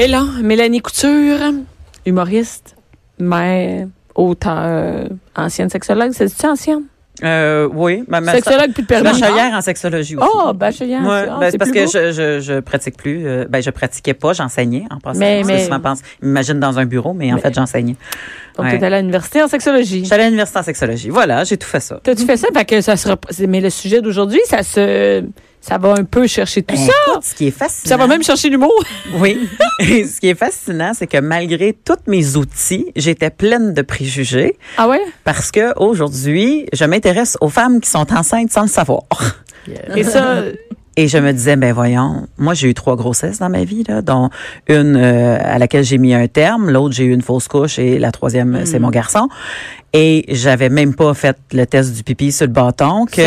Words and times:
Et 0.00 0.08
là, 0.08 0.24
Mélanie 0.42 0.80
Couture, 0.80 1.38
humoriste, 2.04 2.74
mère, 3.18 3.86
auteur, 4.14 5.08
ancienne 5.36 5.70
sexologue. 5.70 6.10
C'est-tu 6.12 6.46
ancienne? 6.46 6.82
Euh, 7.22 7.68
oui. 7.72 8.02
Ma, 8.08 8.20
ma 8.20 8.32
Sexologue 8.32 8.72
plus 8.72 8.82
de 8.82 8.88
permis. 8.88 9.04
bachelière 9.04 9.52
en 9.54 9.60
sexologie 9.60 10.16
aussi. 10.16 10.28
Oh, 10.34 10.52
bachelière. 10.52 11.00
Ouais, 11.02 11.26
Ah, 11.30 11.36
ben, 11.38 11.50
c'est 11.52 11.58
parce 11.58 11.70
que 11.70 11.86
je, 11.86 12.10
je, 12.10 12.40
je 12.40 12.58
pratique 12.58 12.96
plus. 12.96 13.24
euh, 13.24 13.44
ben, 13.48 13.62
je 13.62 13.70
pratiquais 13.70 14.14
pas, 14.14 14.32
j'enseignais 14.32 14.82
en 14.90 14.98
passant. 14.98 15.20
Mais- 15.20 15.42
mais- 15.46 15.62
souvent, 15.64 15.78
pense, 15.78 16.00
imagine 16.20 16.58
dans 16.58 16.76
un 16.80 16.86
bureau, 16.86 17.12
mais 17.14 17.32
en 17.32 17.38
fait, 17.38 17.54
j'enseignais. 17.54 17.94
Donc, 18.56 18.66
Ouais. 18.66 18.78
t'es 18.78 18.84
allée 18.84 18.96
à 18.96 19.00
l'université 19.00 19.40
en 19.44 19.48
sexologie. 19.48 20.04
J'allais 20.04 20.24
à 20.24 20.26
l'université 20.26 20.58
en 20.58 20.62
sexologie. 20.64 21.08
Voilà, 21.10 21.44
j'ai 21.44 21.56
tout 21.56 21.68
fait 21.68 21.78
ça. 21.80 22.00
T'as-tu 22.02 22.24
fait 22.24 22.36
ça? 22.36 22.48
Fait 22.52 22.64
que 22.64 22.80
ça 22.80 22.96
sera, 22.96 23.16
mais 23.46 23.60
le 23.60 23.70
sujet 23.70 24.02
d'aujourd'hui, 24.02 24.40
ça 24.46 24.64
se, 24.64 25.24
ça 25.66 25.78
va 25.78 25.94
un 25.98 26.04
peu 26.04 26.26
chercher 26.26 26.62
tout 26.62 26.74
Ben, 26.74 26.80
ça. 26.86 26.92
écoute, 27.08 27.24
ce 27.24 27.34
qui 27.34 27.46
est 27.46 27.50
fascinant. 27.50 27.88
Ça 27.88 27.96
va 27.96 28.06
même 28.06 28.22
chercher 28.22 28.50
l'humour. 28.50 28.72
Oui. 29.18 29.48
Et 29.80 30.04
ce 30.04 30.20
qui 30.20 30.28
est 30.28 30.34
fascinant, 30.34 30.92
c'est 30.94 31.06
que 31.06 31.18
malgré 31.18 31.72
tous 31.72 31.94
mes 32.06 32.36
outils, 32.36 32.86
j'étais 32.96 33.30
pleine 33.30 33.72
de 33.72 33.82
préjugés 33.82 34.58
Ah 34.76 34.88
ouais? 34.88 35.00
parce 35.24 35.50
que 35.50 35.72
aujourd'hui, 35.78 36.66
je 36.72 36.84
m'intéresse 36.84 37.38
aux 37.40 37.48
femmes 37.48 37.80
qui 37.80 37.88
sont 37.88 38.12
enceintes 38.12 38.50
sans 38.50 38.62
le 38.62 38.68
savoir. 38.68 39.02
Et 39.96 40.04
ça, 40.04 40.42
Et 40.96 41.08
je 41.08 41.18
me 41.18 41.32
disais, 41.32 41.56
ben 41.56 41.72
voyons, 41.72 42.28
moi 42.38 42.54
j'ai 42.54 42.68
eu 42.68 42.74
trois 42.74 42.94
grossesses 42.94 43.40
dans 43.40 43.48
ma 43.48 43.64
vie, 43.64 43.82
là, 43.88 44.00
dont 44.00 44.30
une 44.68 44.94
euh, 44.96 45.36
à 45.42 45.58
laquelle 45.58 45.82
j'ai 45.82 45.98
mis 45.98 46.14
un 46.14 46.28
terme, 46.28 46.70
l'autre 46.70 46.94
j'ai 46.94 47.02
eu 47.02 47.12
une 47.12 47.20
fausse 47.20 47.48
couche 47.48 47.80
et 47.80 47.98
la 47.98 48.12
troisième 48.12 48.64
c'est 48.64 48.78
mon 48.78 48.90
garçon. 48.90 49.28
Et 49.96 50.24
j'avais 50.28 50.70
même 50.70 50.92
pas 50.92 51.14
fait 51.14 51.36
le 51.52 51.66
test 51.66 51.94
du 51.94 52.02
pipi 52.02 52.32
sur 52.32 52.46
le 52.46 52.52
bâton, 52.52 53.06
que 53.06 53.22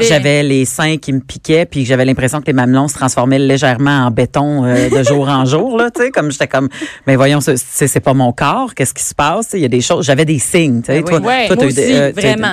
j'avais 0.00 0.42
les 0.42 0.64
seins 0.64 0.96
qui 0.96 1.12
me 1.12 1.20
piquaient, 1.20 1.66
puis 1.66 1.82
que 1.82 1.88
j'avais 1.88 2.06
l'impression 2.06 2.40
que 2.40 2.46
les 2.46 2.54
mamelons 2.54 2.88
se 2.88 2.94
transformaient 2.94 3.38
légèrement 3.38 4.06
en 4.06 4.10
béton 4.10 4.64
euh, 4.64 4.88
de 4.88 5.02
jour 5.06 5.28
en 5.28 5.44
jour, 5.44 5.76
là, 5.76 5.90
tu 5.90 6.00
sais, 6.02 6.10
comme 6.10 6.30
j'étais 6.30 6.48
comme, 6.48 6.70
ben 7.06 7.16
voyons, 7.16 7.40
c'est- 7.42 8.00
pas 8.00 8.14
mon 8.14 8.32
corps, 8.32 8.74
qu'est-ce 8.74 8.94
qui 8.94 9.02
se 9.02 9.14
passe, 9.14 9.48
Tu 9.50 9.56
il 9.56 9.62
y 9.62 9.64
a 9.66 9.68
des 9.68 9.80
choses, 9.82 10.06
j'avais 10.06 10.24
des 10.24 10.38
signes, 10.38 10.80
tu 10.80 10.86
sais, 10.86 11.02
Ben 11.02 11.04
toi, 11.04 11.20
oui. 11.22 11.46
Toi, 11.48 11.56
des- 11.56 11.66
aussi, 11.66 11.92
euh, 11.92 12.12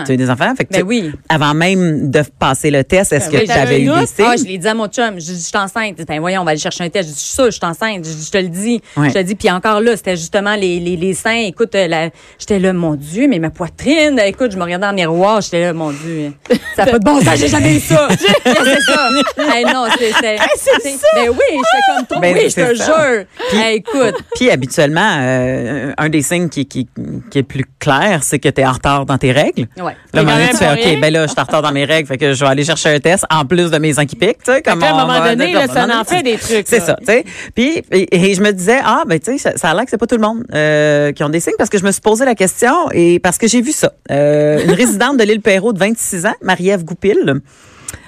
eu 0.09 0.17
des 0.17 0.29
enfants, 0.29 0.53
fait 0.57 0.65
que 0.65 0.73
Ben 0.73 0.79
tu- 0.79 0.85
oui. 0.85 1.11
avant 1.29 1.53
même 1.53 2.11
de 2.11 2.21
passer 2.37 2.69
le 2.69 2.83
test, 2.83 3.13
est-ce 3.13 3.29
Ben 3.29 3.37
que 3.37 3.41
oui, 3.43 3.45
tu 3.45 3.51
avais 3.51 3.81
eu 3.81 3.85
des 3.85 4.05
signes? 4.07 4.25
Ah, 4.27 4.35
je 4.37 4.43
l'ai 4.43 4.57
dit 4.57 4.67
à 4.67 4.73
mon 4.73 4.87
chum. 4.87 5.13
Je 5.15 5.19
dis, 5.25 5.35
je 5.35 5.39
suis 5.47 5.57
enceinte. 5.57 5.99
Ben 6.05 6.19
voyons, 6.19 6.41
on 6.41 6.43
va 6.43 6.51
aller 6.51 6.59
chercher 6.59 6.83
un 6.83 6.89
test. 6.89 7.07
Je 7.09 7.13
dis, 7.13 7.19
je 7.19 7.25
suis 7.25 7.33
sûre, 7.35 7.45
je 7.45 7.51
suis 7.51 7.65
enceinte. 7.65 8.05
Je, 8.05 8.29
te 8.29 8.37
le 8.37 8.49
dis. 8.49 8.81
Je 8.97 9.09
te 9.11 9.17
le 9.17 9.23
dis. 9.23 9.35
Puis 9.35 9.49
encore 9.51 9.79
là, 9.79 9.95
c'était 9.95 10.15
justement 10.17 10.55
les, 10.55 10.79
les, 10.79 10.97
les 10.97 11.13
seins. 11.13 11.45
Écoute, 11.47 11.75
euh, 11.75 11.87
la- 11.87 12.09
j'étais 12.39 12.59
là, 12.59 12.73
mon 12.73 12.95
Dieu, 12.95 13.27
mais 13.29 13.39
ma 13.39 13.49
poitrine. 13.53 14.19
Écoute, 14.25 14.51
je 14.51 14.57
me 14.57 14.63
regardais 14.63 14.85
dans 14.85 14.91
le 14.91 14.95
miroir. 14.95 15.41
J'étais 15.41 15.61
là, 15.61 15.73
mon 15.73 15.91
Dieu. 15.91 16.33
Ça 16.75 16.85
n'a 16.85 16.91
pas 16.91 16.99
de 16.99 17.05
bon 17.05 17.21
sens. 17.21 17.37
J'ai 17.37 17.47
jamais 17.47 17.77
eu 17.77 17.79
ça. 17.79 18.07
c'est 18.19 18.81
ça. 18.81 19.09
Hey, 19.37 19.65
non, 19.65 19.85
c'est, 19.97 20.11
ça. 20.11 20.19
Ben 20.21 21.29
oui, 21.29 21.37
j'étais 21.49 21.95
comme 21.95 22.05
toi. 22.07 22.19
Ben, 22.19 22.35
oui, 22.35 22.49
je 22.49 22.55
te 22.55 22.75
jure. 22.75 23.25
Hey, 23.53 23.77
écoute. 23.77 24.15
Puis 24.35 24.49
habituellement, 24.49 25.17
euh, 25.21 25.93
un 25.97 26.09
des 26.09 26.21
signes 26.21 26.49
qui, 26.49 26.65
qui, 26.65 26.87
qui 27.29 27.39
est 27.39 27.43
plus 27.43 27.65
clair, 27.79 28.19
c'est 28.21 28.39
que 28.39 28.49
tu 28.49 28.61
es 28.61 28.65
en 28.65 28.71
retard 28.71 29.05
dans 29.05 29.17
tes 29.17 29.31
règles. 29.31 29.67
Ouais. 29.77 29.95
Là, 30.13 30.19
à 30.19 30.19
un 30.19 30.23
Mais 30.23 30.31
moment 30.33 30.47
tu 30.49 30.57
fais, 30.57 30.71
OK, 30.71 31.01
ben 31.01 31.13
là, 31.13 31.23
je 31.23 31.31
suis 31.31 31.39
en 31.39 31.43
retard 31.43 31.61
dans 31.61 31.71
mes 31.71 31.85
règles, 31.85 32.07
fait 32.07 32.17
que 32.17 32.33
je 32.33 32.43
vais 32.43 32.49
aller 32.49 32.63
chercher 32.63 32.89
un 32.89 32.99
test 32.99 33.25
en 33.29 33.45
plus 33.45 33.71
de 33.71 33.77
mes 33.77 33.99
ans 33.99 34.05
qui 34.05 34.15
piquent, 34.15 34.43
tu 34.43 34.51
sais, 34.51 34.61
comme 34.61 34.81
à 34.83 34.89
un 34.89 35.05
moment 35.05 35.23
donné, 35.23 35.53
là, 35.53 35.67
ça 35.67 35.85
en 35.85 36.03
fait 36.03 36.23
des 36.23 36.37
trucs. 36.37 36.67
C'est 36.67 36.79
ça, 36.79 36.95
tu 36.99 37.05
sais. 37.05 37.23
Puis, 37.55 37.83
et, 37.91 38.31
et 38.31 38.33
je 38.33 38.41
me 38.41 38.51
disais, 38.51 38.79
ah, 38.83 39.03
ben, 39.05 39.19
tu 39.19 39.33
sais, 39.33 39.37
ça, 39.37 39.57
ça 39.57 39.69
a 39.69 39.73
l'air 39.73 39.83
que 39.83 39.89
c'est 39.89 39.97
pas 39.97 40.07
tout 40.07 40.15
le 40.15 40.21
monde 40.21 40.43
euh, 40.53 41.11
qui 41.11 41.23
ont 41.23 41.29
des 41.29 41.39
signes 41.39 41.55
parce 41.57 41.69
que 41.69 41.77
je 41.77 41.83
me 41.83 41.91
suis 41.91 42.01
posé 42.01 42.25
la 42.25 42.35
question 42.35 42.89
et 42.91 43.19
parce 43.19 43.37
que 43.37 43.42
j'ai 43.47 43.61
vu 43.61 43.71
ça. 43.71 43.91
Euh, 44.11 44.63
une 44.63 44.71
résidente 44.71 45.17
de 45.17 45.23
l'île 45.23 45.41
Perrault 45.41 45.73
de 45.73 45.79
26 45.79 46.25
ans, 46.25 46.33
Marie-Ève 46.41 46.83
Goupil, 46.83 47.41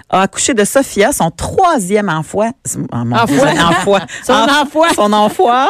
a 0.09 0.22
accouché 0.22 0.53
de 0.53 0.64
Sophia, 0.64 1.11
son 1.11 1.31
troisième 1.31 2.09
enfant. 2.09 2.52
Son 2.66 2.81
Enf- 2.83 3.14
enfant. 4.33 4.86
Son 4.95 5.13
enfant. 5.13 5.67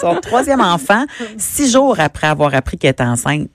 son 0.00 0.20
troisième 0.20 0.60
enfant, 0.62 1.04
six 1.36 1.70
jours 1.70 1.96
après 2.00 2.26
avoir 2.26 2.54
appris 2.54 2.78
qu'elle 2.78 2.90
était 2.92 3.04
enceinte. 3.04 3.48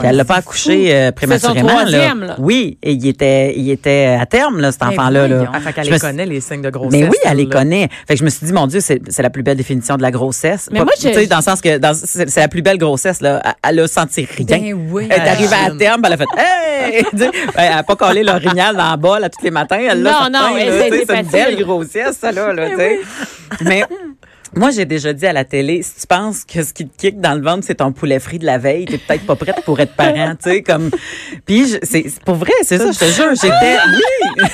Qu'elle 0.00 0.16
l'a 0.16 0.24
pas 0.24 0.36
accouché 0.36 0.94
euh, 0.94 1.12
prématurément. 1.12 1.68
troisième, 1.68 2.20
là. 2.24 2.36
Oui, 2.38 2.78
et 2.82 2.92
il 2.92 3.06
était, 3.06 3.52
il 3.58 3.70
était 3.70 4.16
à 4.18 4.24
terme, 4.24 4.58
là, 4.58 4.72
cet 4.72 4.80
Ben 4.80 4.88
enfant-là. 4.88 5.28
Là. 5.28 5.50
Ah, 5.52 5.60
fait 5.60 5.72
qu'elle 5.74 5.84
Je 5.84 5.90
les 5.90 5.98
connaît, 5.98 6.24
les 6.24 6.40
signes 6.40 6.62
de 6.62 6.70
grossesse. 6.70 6.92
Mais 6.98 7.06
oui, 7.06 7.16
elle 7.24 7.36
les 7.36 7.42
elle, 7.42 7.48
là. 7.50 7.58
connaît. 7.58 7.88
Fait 8.08 8.14
que 8.14 8.20
je 8.20 8.24
me 8.24 8.30
suis 8.30 8.46
dit, 8.46 8.52
mon 8.54 8.66
Dieu, 8.66 8.80
c'est 8.80 9.02
c'est 9.10 9.22
la 9.22 9.28
plus 9.28 9.42
belle 9.42 9.58
définition 9.58 9.96
de 9.96 10.02
la 10.02 10.10
grossesse. 10.10 10.70
Mais 10.72 10.78
Pas- 10.78 10.84
moi, 10.86 10.94
tu 10.96 11.02
sais, 11.02 11.12
j'ai- 11.12 11.26
dans 11.26 11.36
le 11.36 11.42
sens 11.42 11.60
que 11.60 11.76
dans- 11.76 11.92
c'est 11.94 12.28
c'est 12.30 12.40
la 12.40 12.48
plus 12.48 12.62
belle 12.62 12.78
grossesse, 12.78 13.20
là. 13.20 13.42
Elle- 13.44 13.52
Elle 13.76 13.80
a 13.80 13.86
senti 13.88 14.24
rien. 14.24 14.46
Ben 14.48 14.86
oui. 14.90 15.08
Elle 15.10 15.20
est 15.22 15.28
arrivée 15.28 15.56
à 15.66 15.70
terme, 15.72 16.00
elle 16.06 16.12
a 16.12 16.16
fait 16.16 16.24
Hey! 16.38 17.04
Elle 17.56 17.72
a 17.72 17.82
pas 17.82 17.96
collé 17.96 18.22
l'orignal 18.22 18.76
dans 18.76 18.90
la 18.90 18.96
bol 18.96 19.22
à 19.24 19.28
tous 19.28 19.42
les 19.44 19.50
matins. 19.50 19.78
Elle 19.90 20.02
Non, 20.02 20.10
certain, 20.10 20.30
non, 20.30 20.54
là, 20.56 20.60
elle, 20.60 20.94
été 20.94 21.04
C'est 21.06 21.20
une 21.20 21.26
belle 21.26 21.56
grossesse, 21.64 22.16
ça, 22.20 22.32
là. 22.32 22.52
là. 22.52 22.68
Mais 23.62 23.84
moi, 24.56 24.70
j'ai 24.70 24.84
déjà 24.86 25.12
dit 25.12 25.26
à 25.26 25.32
la 25.32 25.44
télé, 25.44 25.82
si 25.82 26.00
tu 26.00 26.06
penses 26.06 26.44
que 26.44 26.62
ce 26.62 26.72
qui 26.72 26.86
te 26.86 26.96
kick 26.96 27.20
dans 27.20 27.34
le 27.34 27.42
ventre, 27.42 27.64
c'est 27.66 27.76
ton 27.76 27.92
poulet 27.92 28.18
frit 28.18 28.38
de 28.38 28.46
la 28.46 28.58
veille, 28.58 28.86
t'es 28.86 28.98
peut-être 28.98 29.26
pas 29.26 29.36
prête 29.36 29.62
pour 29.64 29.78
être 29.80 29.92
parent, 29.94 30.34
tu 30.42 30.50
sais, 30.50 30.62
comme. 30.62 30.90
Puis, 31.46 31.74
c'est 31.82 32.04
pour 32.24 32.36
vrai, 32.36 32.52
c'est 32.62 32.78
ça, 32.78 32.90
je 32.90 32.98
te 32.98 33.04
jure, 33.04 33.34
j'étais, 33.34 33.76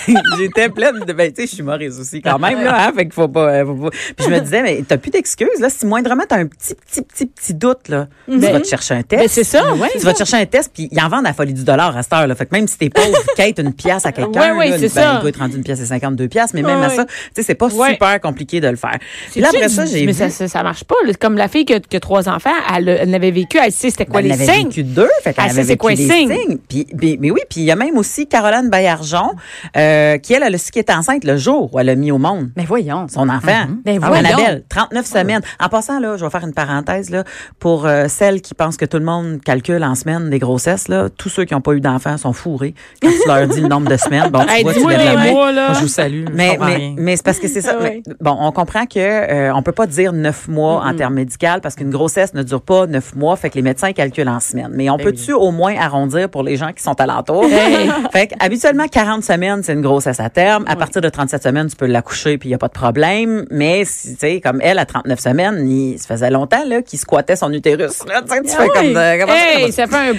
oui, 0.08 0.14
j'étais 0.38 0.68
pleine 0.68 1.00
de, 1.06 1.12
ben, 1.12 1.30
tu 1.32 1.42
sais, 1.42 1.46
je 1.46 1.52
suis 1.52 1.60
humoriste 1.60 2.00
aussi 2.00 2.20
quand 2.20 2.38
même, 2.38 2.62
là, 2.62 2.88
hein, 2.88 2.92
fait 2.94 3.04
qu'il 3.04 3.12
faut 3.12 3.28
pas, 3.28 3.48
euh, 3.54 3.64
faut 3.66 3.74
pas- 3.74 3.90
Puis 3.90 4.26
je 4.26 4.30
me 4.30 4.40
disais, 4.40 4.62
mais 4.62 4.82
t'as 4.86 4.96
plus 4.98 5.10
d'excuses, 5.10 5.60
là, 5.60 5.70
si 5.70 5.86
moindrement 5.86 6.24
t'as 6.28 6.36
un 6.38 6.46
petit, 6.46 6.74
petit, 6.74 7.02
petit, 7.02 7.26
petit 7.26 7.54
doute, 7.54 7.88
là, 7.88 8.08
tu 8.28 8.38
vas 8.38 8.60
te 8.60 8.66
chercher 8.66 8.94
un 8.94 9.02
test. 9.02 9.22
Ben, 9.22 9.28
c'est 9.28 9.44
ça, 9.44 9.72
ouais. 9.74 9.88
Tu 9.92 9.98
vas 10.00 10.12
te 10.12 10.18
chercher 10.18 10.36
un 10.36 10.46
test, 10.46 10.70
puis 10.74 10.88
ils 10.90 11.00
en 11.00 11.08
vendent 11.08 11.26
à 11.26 11.30
la 11.30 11.34
folie 11.34 11.54
du 11.54 11.64
dollar 11.64 11.96
à 11.96 12.02
cette 12.02 12.12
heure, 12.12 12.26
là. 12.26 12.34
Fait 12.34 12.46
que 12.46 12.54
même 12.54 12.66
si 12.66 12.76
t'es 12.76 12.90
pauvre, 12.90 13.06
quête 13.36 13.58
une 13.60 13.72
pièce 13.72 14.04
à 14.04 14.12
quelqu'un, 14.12 14.40
Ouais, 14.56 14.70
ouais, 14.70 14.70
ben, 14.70 14.80
il 14.82 15.20
doit 15.20 15.28
être 15.28 15.38
rendu 15.38 15.56
une 15.56 15.62
pièce 15.64 15.80
et 15.80 15.86
52 15.86 16.28
pièces, 16.28 16.54
mais 16.54 16.62
même 16.62 16.80
Ouais, 16.80 16.86
à 16.86 16.90
ça, 16.90 17.04
tu 17.04 17.12
sais, 17.36 17.42
c'est 17.42 17.54
pas 17.54 17.68
super 17.70 18.20
compliqué 18.20 18.60
de 18.60 18.68
le 18.68 18.76
faire. 18.76 18.98
Puis 19.30 19.40
là, 19.40 19.48
après 19.54 19.68
ça, 19.68 19.84
j'ai 19.98 20.06
Mais 20.06 20.12
vu- 20.12 20.18
ça, 20.18 20.30
ça, 20.30 20.48
ça 20.48 20.62
marche 20.62 20.84
pas. 20.84 20.94
là. 21.06 21.12
Comme 21.20 21.36
la 21.36 21.48
fille 21.48 21.64
qui 21.64 21.74
a, 21.74 21.80
qui 21.80 21.96
a 21.96 22.00
trois 22.00 22.28
enfants, 22.28 22.50
elle, 22.76 22.88
elle 22.88 23.10
n'avait 23.10 23.30
vécu, 23.30 23.58
elle 23.64 23.72
sait 23.72 23.90
c'était 23.90 24.06
quoi 24.06 24.20
Ben, 24.22 24.30
elle 24.32 24.38
les 24.38 24.42
avait 24.44 24.52
signes. 24.58 24.68
vécu 24.68 24.82
deux, 24.84 25.08
fait 25.22 25.32
qu'elle 25.34 25.44
Elle 25.44 25.50
avait 25.50 25.52
sait 25.52 25.62
c'est 25.62 25.68
vécu 25.68 25.78
quoi 25.78 25.90
les 25.92 25.96
des 25.96 26.08
signes. 26.12 26.32
signes. 26.32 26.58
Puis, 26.68 26.86
mais 27.20 27.30
oui, 27.30 27.40
puis 27.48 27.60
il 27.60 27.64
y 27.64 27.70
a 27.70 27.76
même 27.76 27.96
aussi 27.96 28.26
Caroline 28.26 28.68
Bayarjon, 28.70 29.30
euh, 29.76 30.18
qui 30.18 30.34
elle, 30.34 30.42
elle 30.44 30.54
a 30.54 30.58
su 30.58 30.70
qu'elle 30.70 30.82
était 30.82 30.92
enceinte 30.94 31.24
le 31.24 31.36
jour 31.36 31.72
où 31.74 31.78
elle 31.78 31.88
a 31.88 31.94
mis 31.94 32.10
au 32.12 32.18
monde 32.18 32.50
Mais 32.56 32.64
voyons. 32.64 33.06
son 33.08 33.28
enfant. 33.28 33.66
Ben 33.84 33.98
Ah, 34.02 34.08
voyons. 34.08 34.24
Annabelle, 34.26 34.64
39 34.68 35.06
semaines. 35.06 35.42
En 35.60 35.68
passant, 35.68 36.00
là, 36.00 36.16
je 36.16 36.24
vais 36.24 36.30
faire 36.30 36.44
une 36.44 36.54
parenthèse, 36.54 37.10
là, 37.10 37.24
pour 37.58 37.86
euh, 37.86 38.06
celles 38.08 38.40
qui 38.40 38.54
pensent 38.54 38.76
que 38.76 38.84
tout 38.84 38.98
le 38.98 39.04
monde 39.04 39.40
calcule 39.44 39.82
en 39.84 39.94
semaine 39.94 40.30
des 40.30 40.38
grossesses, 40.38 40.88
là, 40.88 41.08
tous 41.10 41.28
ceux 41.28 41.44
qui 41.44 41.54
n'ont 41.54 41.60
pas 41.60 41.72
eu 41.72 41.80
d'enfants 41.80 42.16
sont 42.16 42.32
fourrés 42.32 42.74
quand 43.02 43.08
tu 43.10 43.28
leur 43.28 43.46
dis 43.48 43.60
le 43.60 43.68
nombre 43.68 43.88
de 43.90 43.96
semaines. 43.96 44.30
Bon, 44.30 44.44
tu 44.46 44.52
Hey, 44.52 44.62
vois, 44.62 44.72
tu 44.72 44.78
dis-moi 44.78 44.92
lèves 44.96 45.04
la 45.04 45.10
les 45.12 45.16
main. 45.28 45.32
mois, 45.32 45.52
là. 45.52 45.66
Moi, 45.68 45.74
je 45.76 45.80
vous 45.82 45.88
salue. 45.88 46.24
Mais, 46.32 46.56
mais, 46.60 46.76
rien. 46.76 46.94
mais 46.98 47.16
c'est 47.16 47.24
parce 47.24 47.38
que 47.38 47.48
c'est 47.48 47.60
ça. 47.60 47.72
Ouais. 47.82 48.02
mais 48.06 48.14
bon, 48.20 48.36
on 48.38 48.52
comprend 48.52 48.84
que 48.86 48.98
euh, 48.98 49.52
on 49.54 49.62
peut 49.62 49.72
pas 49.72 49.81
dire 49.86 50.12
neuf 50.12 50.48
mois 50.48 50.82
en 50.84 50.94
termes 50.94 51.14
médical 51.14 51.60
parce 51.60 51.74
qu'une 51.74 51.90
grossesse 51.90 52.34
ne 52.34 52.42
dure 52.42 52.60
pas 52.62 52.86
neuf 52.86 53.14
mois, 53.14 53.36
fait 53.36 53.50
que 53.50 53.54
les 53.56 53.62
médecins 53.62 53.92
calculent 53.92 54.28
en 54.28 54.40
semaines. 54.40 54.72
Mais 54.72 54.88
on 54.90 54.96
Ben 54.96 55.04
peut-tu 55.04 55.32
au 55.32 55.50
moins 55.50 55.74
arrondir 55.78 56.28
pour 56.28 56.42
les 56.42 56.56
gens 56.56 56.72
qui 56.72 56.82
sont 56.82 57.00
alentours? 57.00 57.44
Hey. 57.44 57.90
fait 58.12 58.28
que, 58.28 58.34
habituellement, 58.40 58.86
40 58.88 59.22
semaines, 59.24 59.62
c'est 59.62 59.72
une 59.74 59.82
grossesse 59.82 60.20
à 60.20 60.30
terme. 60.30 60.64
À 60.66 60.76
partir 60.76 61.00
de 61.02 61.08
37 61.08 61.42
semaines, 61.42 61.68
tu 61.68 61.76
peux 61.76 61.86
l'accoucher 61.86 62.38
puis 62.38 62.48
il 62.48 62.52
y 62.52 62.54
a 62.54 62.58
pas 62.58 62.68
de 62.68 62.72
problème. 62.72 63.44
Mais, 63.50 63.84
si, 63.84 64.14
tu 64.14 64.20
sais, 64.20 64.40
comme 64.40 64.60
elle, 64.62 64.78
à 64.78 64.86
39 64.86 65.18
semaines, 65.20 65.68
il, 65.68 65.98
ça 65.98 66.08
faisait 66.08 66.30
longtemps, 66.30 66.64
là, 66.66 66.82
qu'il 66.82 66.98
squattait 66.98 67.36
son 67.36 67.52
utérus. 67.52 68.04
Là, 68.06 68.22
tu 68.22 68.28
fais 68.48 68.68
comme 68.68 68.92
de- 68.92 69.30
Hey, 69.30 69.72
ça 69.72 69.86
fait 69.86 70.10
un. 70.10 70.12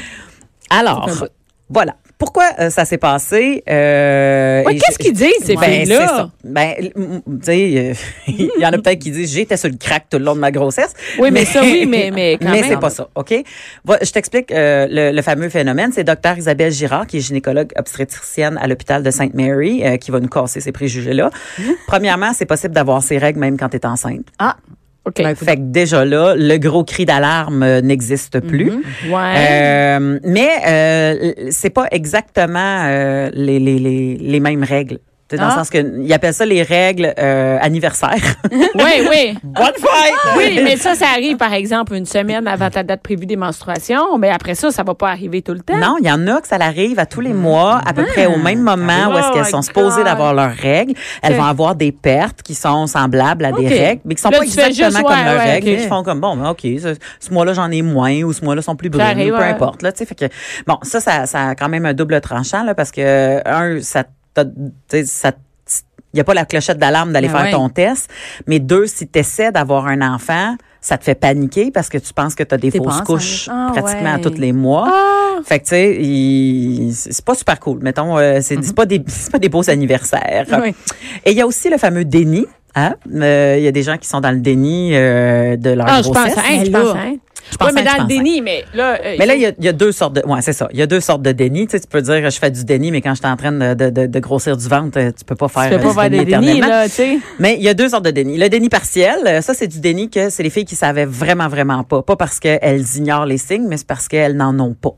alors, 0.70 1.10
voilà. 1.70 1.96
Pourquoi 2.24 2.46
euh, 2.60 2.70
ça 2.70 2.86
s'est 2.86 2.98
passé? 2.98 3.64
Euh, 3.70 4.64
Ouais, 4.66 4.76
qu'est-ce 4.78 4.98
qu'ils 4.98 5.12
disent, 5.14 5.44
ces 5.44 5.56
Ben, 5.58 5.86
ça. 5.86 6.30
Ben, 6.46 6.74
tu 6.80 6.92
sais, 7.42 7.74
euh, 7.78 7.94
il 8.28 8.50
y 8.60 8.66
en 8.66 8.70
a 8.72 8.78
peut-être 8.78 9.00
qui 9.00 9.12
disent 9.12 9.34
j'étais 9.34 9.58
sur 9.58 9.70
le 9.70 9.76
crack 9.76 10.06
tout 10.10 10.20
le 10.20 10.24
long 10.24 10.34
de 10.36 10.40
ma 10.40 10.52
grossesse. 10.52 10.94
Oui, 11.20 11.32
mais 11.32 11.44
ça, 11.44 11.62
oui, 11.62 11.86
mais- 11.86 12.12
mais 12.16 12.38
quand 12.42 12.50
mais 12.50 12.64
c'est 12.64 12.80
pas 12.80 12.90
ça, 12.90 13.10
ok? 13.16 13.34
Va- 13.84 13.98
Je 14.02 14.12
t'explique 14.12 14.52
euh, 14.52 14.88
le, 14.90 15.12
le 15.14 15.22
fameux 15.22 15.50
phénomène. 15.50 15.92
C'est 15.94 16.06
docteur 16.06 16.38
Isabelle 16.38 16.72
Girard, 16.72 17.08
qui 17.08 17.18
est 17.18 17.22
gynécologue 17.22 17.72
obstétricienne 17.78 18.58
à 18.58 18.68
l'hôpital 18.68 19.04
de 19.04 19.12
Sainte 19.12 19.34
Mary, 19.34 19.84
qui 20.00 20.12
va 20.12 20.22
nous 20.22 20.30
casser 20.30 20.62
ces 20.62 20.72
préjugés-là. 20.72 21.30
Mmh. 21.60 21.64
Premièrement, 21.88 22.32
c'est 22.34 22.46
possible 22.46 22.74
d'avoir 22.74 23.04
ses 23.04 23.18
règles 23.18 23.40
même 23.40 23.58
quand 23.58 23.68
tu 23.70 23.76
es 23.78 23.86
enceinte. 23.86 24.28
Ah. 24.40 24.56
OK. 25.06 25.22
Fait 25.36 25.58
que 25.58 25.62
déjà 25.62 26.06
là, 26.06 26.34
le 26.38 26.58
gros 26.58 26.84
cri 26.86 27.06
d'alarme 27.06 27.62
euh, 27.64 27.82
n'existe 27.82 28.40
plus. 28.40 28.72
ouais. 29.10 29.34
Euh, 29.38 30.20
mais 30.24 30.50
euh, 30.66 31.34
c'est 31.50 31.70
pas 31.72 31.88
exactement 31.92 32.86
euh, 32.86 33.30
les, 33.34 33.60
les, 33.60 33.80
les, 33.80 34.16
les 34.16 34.40
mêmes 34.40 34.64
règles. 34.64 35.00
Dans 35.38 35.44
Ah. 35.46 35.50
le 35.50 35.54
sens 35.54 35.70
que 35.70 36.02
ils 36.02 36.14
appellent 36.14 36.34
ça 36.34 36.46
les 36.46 36.64
règles 36.64 37.14
euh, 37.18 37.58
anniversaires. 37.62 38.12
oui, 38.52 39.08
oui. 39.10 39.38
Bonne 39.44 39.66
fête! 39.78 40.14
Oui, 40.38 40.60
mais 40.64 40.78
ça, 40.78 40.96
ça 40.96 41.06
arrive, 41.14 41.38
par 41.38 41.54
exemple, 41.54 41.94
une 41.96 42.06
semaine 42.06 42.48
avant 42.48 42.70
ta 42.70 42.84
date 42.84 43.02
prévue 43.02 43.26
des 43.26 43.36
menstruations. 43.36 44.18
Mais 44.18 44.30
après 44.30 44.56
ça, 44.56 44.72
ça 44.72 44.84
va 44.84 44.94
pas 44.96 45.10
arriver 45.10 45.42
tout 45.42 45.54
le 45.54 45.60
temps. 45.62 45.78
Non, 45.78 45.96
il 46.00 46.08
y 46.08 46.12
en 46.12 46.28
a 46.28 46.42
que 46.42 46.48
ça 46.48 46.58
l'arrive 46.58 47.00
à 47.00 47.06
tous 47.06 47.22
les 47.22 47.34
mois, 47.34 47.82
à 47.86 47.94
peu 47.94 48.06
près 48.06 48.26
au 48.26 48.38
même 48.38 48.62
moment 48.62 49.08
où 49.10 49.18
est-ce 49.18 49.28
Oh 49.30 49.34
qu'elles 49.34 49.44
my 49.46 49.50
sont 49.52 49.62
supposées 49.62 50.04
d'avoir 50.04 50.34
leurs 50.34 50.54
règles. 50.56 50.94
Elles 51.22 51.36
vont 51.36 51.44
avoir 51.46 51.76
des 51.76 51.92
pertes 51.92 52.42
qui 52.44 52.56
sont 52.56 52.88
semblables 52.88 53.46
à 53.46 53.52
des 53.52 53.68
règles, 53.68 54.02
mais 54.06 54.16
qui 54.16 54.22
sont 54.22 54.30
Là, 54.30 54.40
pas 54.40 54.44
exactement 54.44 54.90
juste, 54.90 55.02
comme 55.04 55.12
ouais, 55.18 55.24
leurs 55.26 55.38
ouais, 55.44 55.52
règles. 55.54 55.68
ok. 55.70 55.80
Ils 55.84 55.88
font 55.88 56.04
comme, 56.04 56.20
bon, 56.20 56.36
ben, 56.38 56.50
OK, 56.50 56.60
ce, 56.62 56.96
ce 57.20 57.34
mois-là, 57.34 57.54
j'en 57.54 57.70
ai 57.72 57.82
moins 57.82 58.22
ou 58.24 58.34
ce 58.34 58.44
mois-là 58.44 58.62
sont 58.62 58.76
plus 58.76 58.90
brunes, 58.90 59.02
arrive, 59.02 59.34
peu 59.34 59.40
ouais. 59.40 59.48
importe. 59.50 59.82
Là, 59.82 59.92
tu 59.92 60.00
sais, 60.00 60.06
fait 60.06 60.16
que, 60.16 60.26
bon, 60.68 60.78
ça, 60.84 61.00
ça, 61.00 61.26
ça 61.26 61.48
a 61.50 61.56
quand 61.56 61.70
même 61.70 61.86
un 61.86 61.94
double 61.94 62.20
tranchant, 62.22 62.64
là, 62.64 62.74
parce 62.76 62.92
que, 62.92 63.42
un, 63.48 63.80
ça, 63.82 64.04
ça 65.06 65.32
il 66.14 66.18
y 66.18 66.20
a 66.20 66.24
pas 66.24 66.36
la 66.36 66.46
clochette 66.46 66.78
d'alarme 66.78 67.12
d'aller 67.12 67.28
Ben 67.28 67.34
faire 67.38 67.46
ouais. 67.46 67.52
ton 67.52 67.70
test. 67.70 68.08
Mais 68.46 68.60
deux, 68.60 68.86
si 68.86 69.08
tu 69.08 69.18
essaies 69.18 69.52
d'avoir 69.52 69.88
un 69.88 70.00
enfant, 70.14 70.56
ça 70.80 70.96
te 71.00 71.04
fait 71.04 71.16
paniquer 71.16 71.72
parce 71.72 71.90
que 71.90 71.98
tu 71.98 72.14
penses 72.14 72.36
que 72.36 72.44
tu 72.44 72.54
as 72.54 72.58
des 72.60 72.70
fausses 72.70 73.02
couches. 73.02 73.50
Ah, 73.52 73.72
pratiquement 73.76 74.14
à 74.14 74.20
tous 74.20 74.38
les 74.38 74.54
mois. 74.54 74.92
Ah! 74.94 75.40
Fait 75.44 75.58
que 75.58 75.64
tu 75.64 75.70
sais, 75.70 75.96
il- 76.00 76.94
c'est 76.94 77.26
pas 77.26 77.34
super 77.34 77.60
cool. 77.60 77.80
Mettons, 77.82 78.16
euh, 78.20 78.40
c'est 78.44 78.64
c'est 78.64 78.76
pas 78.76 78.86
des 78.86 79.04
c'est 79.08 79.32
pas 79.32 79.40
des 79.40 79.50
beaux 79.50 79.68
anniversaires. 79.68 80.46
Oui. 80.62 80.76
Et 81.26 81.32
il 81.32 81.38
y 81.38 81.42
a 81.42 81.48
aussi 81.48 81.70
le 81.72 81.80
fameux 81.80 82.06
déni. 82.06 82.46
Hein? 82.76 82.96
Euh, 83.12 83.56
Il 83.58 83.64
y 83.64 83.68
a 83.68 83.72
des 83.72 83.84
gens 83.84 83.98
qui 83.98 84.08
sont 84.08 84.20
dans 84.22 84.32
le 84.32 84.38
déni 84.40 84.92
euh, 84.96 85.58
de 85.58 85.72
leur 85.72 85.88
Ah, 85.90 86.02
je 86.04 86.10
grossesse. 86.10 86.36
pense, 86.36 86.44
hein, 86.48 86.64
je 86.66 86.70
pense, 86.72 86.96
hein. 86.96 87.16
Ouais, 87.62 87.72
mais 87.74 87.84
dans 87.84 88.04
le 88.04 88.08
déni, 88.08 88.42
mais 88.42 88.66
là. 88.74 88.98
euh, 89.04 89.16
Mais 89.20 89.26
là, 89.26 89.36
il 89.36 89.42
y 89.42 89.46
a, 89.46 89.52
il 89.58 89.66
y 89.66 89.68
a 89.68 89.74
deux 89.74 89.92
sortes 89.92 90.14
de. 90.14 90.24
Ouais, 90.26 90.42
c'est 90.42 90.54
ça. 90.54 90.68
Il 90.72 90.80
y 90.80 90.82
a 90.82 90.88
deux 90.88 91.00
sortes 91.02 91.22
de 91.22 91.32
déni. 91.32 91.68
Tu 91.68 91.72
sais, 91.72 91.80
tu 91.80 91.88
peux 91.88 92.02
dire, 92.02 92.30
je 92.30 92.40
fais 92.40 92.50
du 92.52 92.64
déni, 92.66 92.92
mais 92.92 93.02
quand 93.02 93.14
je 93.14 93.20
suis 93.22 93.28
en 93.28 93.36
train 93.38 93.52
de, 93.52 93.74
de, 93.74 93.90
de, 93.90 94.06
de 94.08 94.20
grossir 94.20 94.58
du 94.58 94.68
ventre, 94.68 94.98
euh, 95.00 95.12
tu 95.18 95.24
peux 95.26 95.36
pas 95.36 95.48
faire. 95.48 95.70
tu 95.70 95.78
peux 95.78 95.84
euh, 95.90 95.94
pas 95.94 96.02
faire 96.02 96.10
du 96.10 96.18
des 96.18 96.26
déni 96.26 96.46
dénis, 96.48 96.62
là, 96.62 96.86
tu 96.86 96.92
sais. 96.96 97.18
Mais 97.40 97.56
il 97.58 97.64
y 97.64 97.70
a 97.70 97.74
deux 97.74 97.90
sortes 97.90 98.06
de 98.06 98.12
déni. 98.12 98.38
Le 98.38 98.50
déni 98.50 98.70
partiel, 98.70 99.18
euh, 99.28 99.42
ça, 99.42 99.54
c'est 99.54 99.68
du 99.68 99.80
déni 99.80 100.10
que 100.10 100.30
c'est 100.30 100.44
les 100.44 100.50
filles 100.50 100.66
qui 100.66 100.76
savaient 100.76 101.06
vraiment, 101.06 101.48
vraiment 101.48 101.84
pas. 101.84 102.02
Pas 102.02 102.16
parce 102.16 102.40
qu'elles 102.40 102.86
ignorent 102.96 103.26
les 103.26 103.38
signes, 103.38 103.68
mais 103.68 103.78
c'est 103.78 103.88
parce 103.88 104.08
qu'elles 104.08 104.36
n'en 104.36 104.58
ont 104.60 104.74
pas. 104.74 104.96